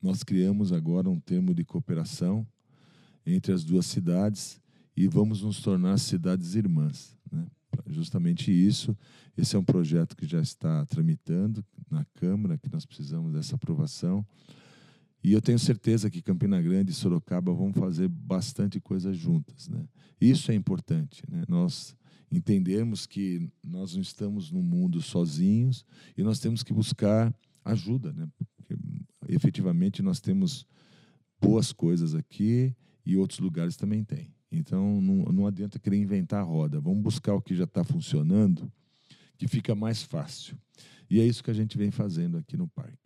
nós 0.01 0.23
criamos 0.23 0.73
agora 0.73 1.07
um 1.07 1.19
termo 1.19 1.53
de 1.53 1.63
cooperação 1.63 2.43
entre 3.23 3.53
as 3.53 3.63
duas 3.63 3.85
cidades 3.85 4.60
e 5.01 5.07
vamos 5.07 5.41
nos 5.41 5.59
tornar 5.59 5.97
cidades 5.97 6.53
irmãs. 6.53 7.17
Né? 7.31 7.47
Justamente 7.87 8.51
isso. 8.51 8.95
Esse 9.35 9.55
é 9.55 9.59
um 9.59 9.63
projeto 9.63 10.15
que 10.15 10.27
já 10.27 10.39
está 10.39 10.85
tramitando 10.85 11.65
na 11.89 12.05
Câmara, 12.13 12.55
que 12.55 12.71
nós 12.71 12.85
precisamos 12.85 13.33
dessa 13.33 13.55
aprovação. 13.55 14.23
E 15.23 15.33
eu 15.33 15.41
tenho 15.41 15.57
certeza 15.57 16.07
que 16.07 16.21
Campina 16.21 16.61
Grande 16.61 16.91
e 16.91 16.93
Sorocaba 16.93 17.51
vão 17.51 17.73
fazer 17.73 18.07
bastante 18.07 18.79
coisa 18.79 19.11
juntas. 19.11 19.67
Né? 19.67 19.83
Isso 20.19 20.51
é 20.51 20.53
importante. 20.53 21.23
Né? 21.27 21.45
Nós 21.47 21.95
entendermos 22.31 23.07
que 23.07 23.49
nós 23.65 23.95
não 23.95 24.03
estamos 24.03 24.51
no 24.51 24.61
mundo 24.61 25.01
sozinhos 25.01 25.83
e 26.15 26.21
nós 26.21 26.39
temos 26.39 26.61
que 26.61 26.73
buscar 26.73 27.33
ajuda. 27.65 28.13
Né? 28.13 28.27
Porque, 28.55 28.77
efetivamente, 29.27 30.03
nós 30.03 30.19
temos 30.19 30.63
boas 31.41 31.71
coisas 31.71 32.13
aqui 32.13 32.75
e 33.03 33.17
outros 33.17 33.39
lugares 33.39 33.75
também 33.75 34.03
têm. 34.03 34.31
Então, 34.51 35.01
não, 35.01 35.31
não 35.31 35.47
adianta 35.47 35.79
querer 35.79 35.97
inventar 35.97 36.41
a 36.41 36.43
roda. 36.43 36.79
Vamos 36.79 37.01
buscar 37.01 37.33
o 37.33 37.41
que 37.41 37.55
já 37.55 37.63
está 37.63 37.83
funcionando, 37.83 38.71
que 39.37 39.47
fica 39.47 39.73
mais 39.73 40.03
fácil. 40.03 40.57
E 41.09 41.19
é 41.19 41.25
isso 41.25 41.43
que 41.43 41.51
a 41.51 41.53
gente 41.53 41.77
vem 41.77 41.91
fazendo 41.91 42.37
aqui 42.37 42.57
no 42.57 42.67
parque. 42.67 42.97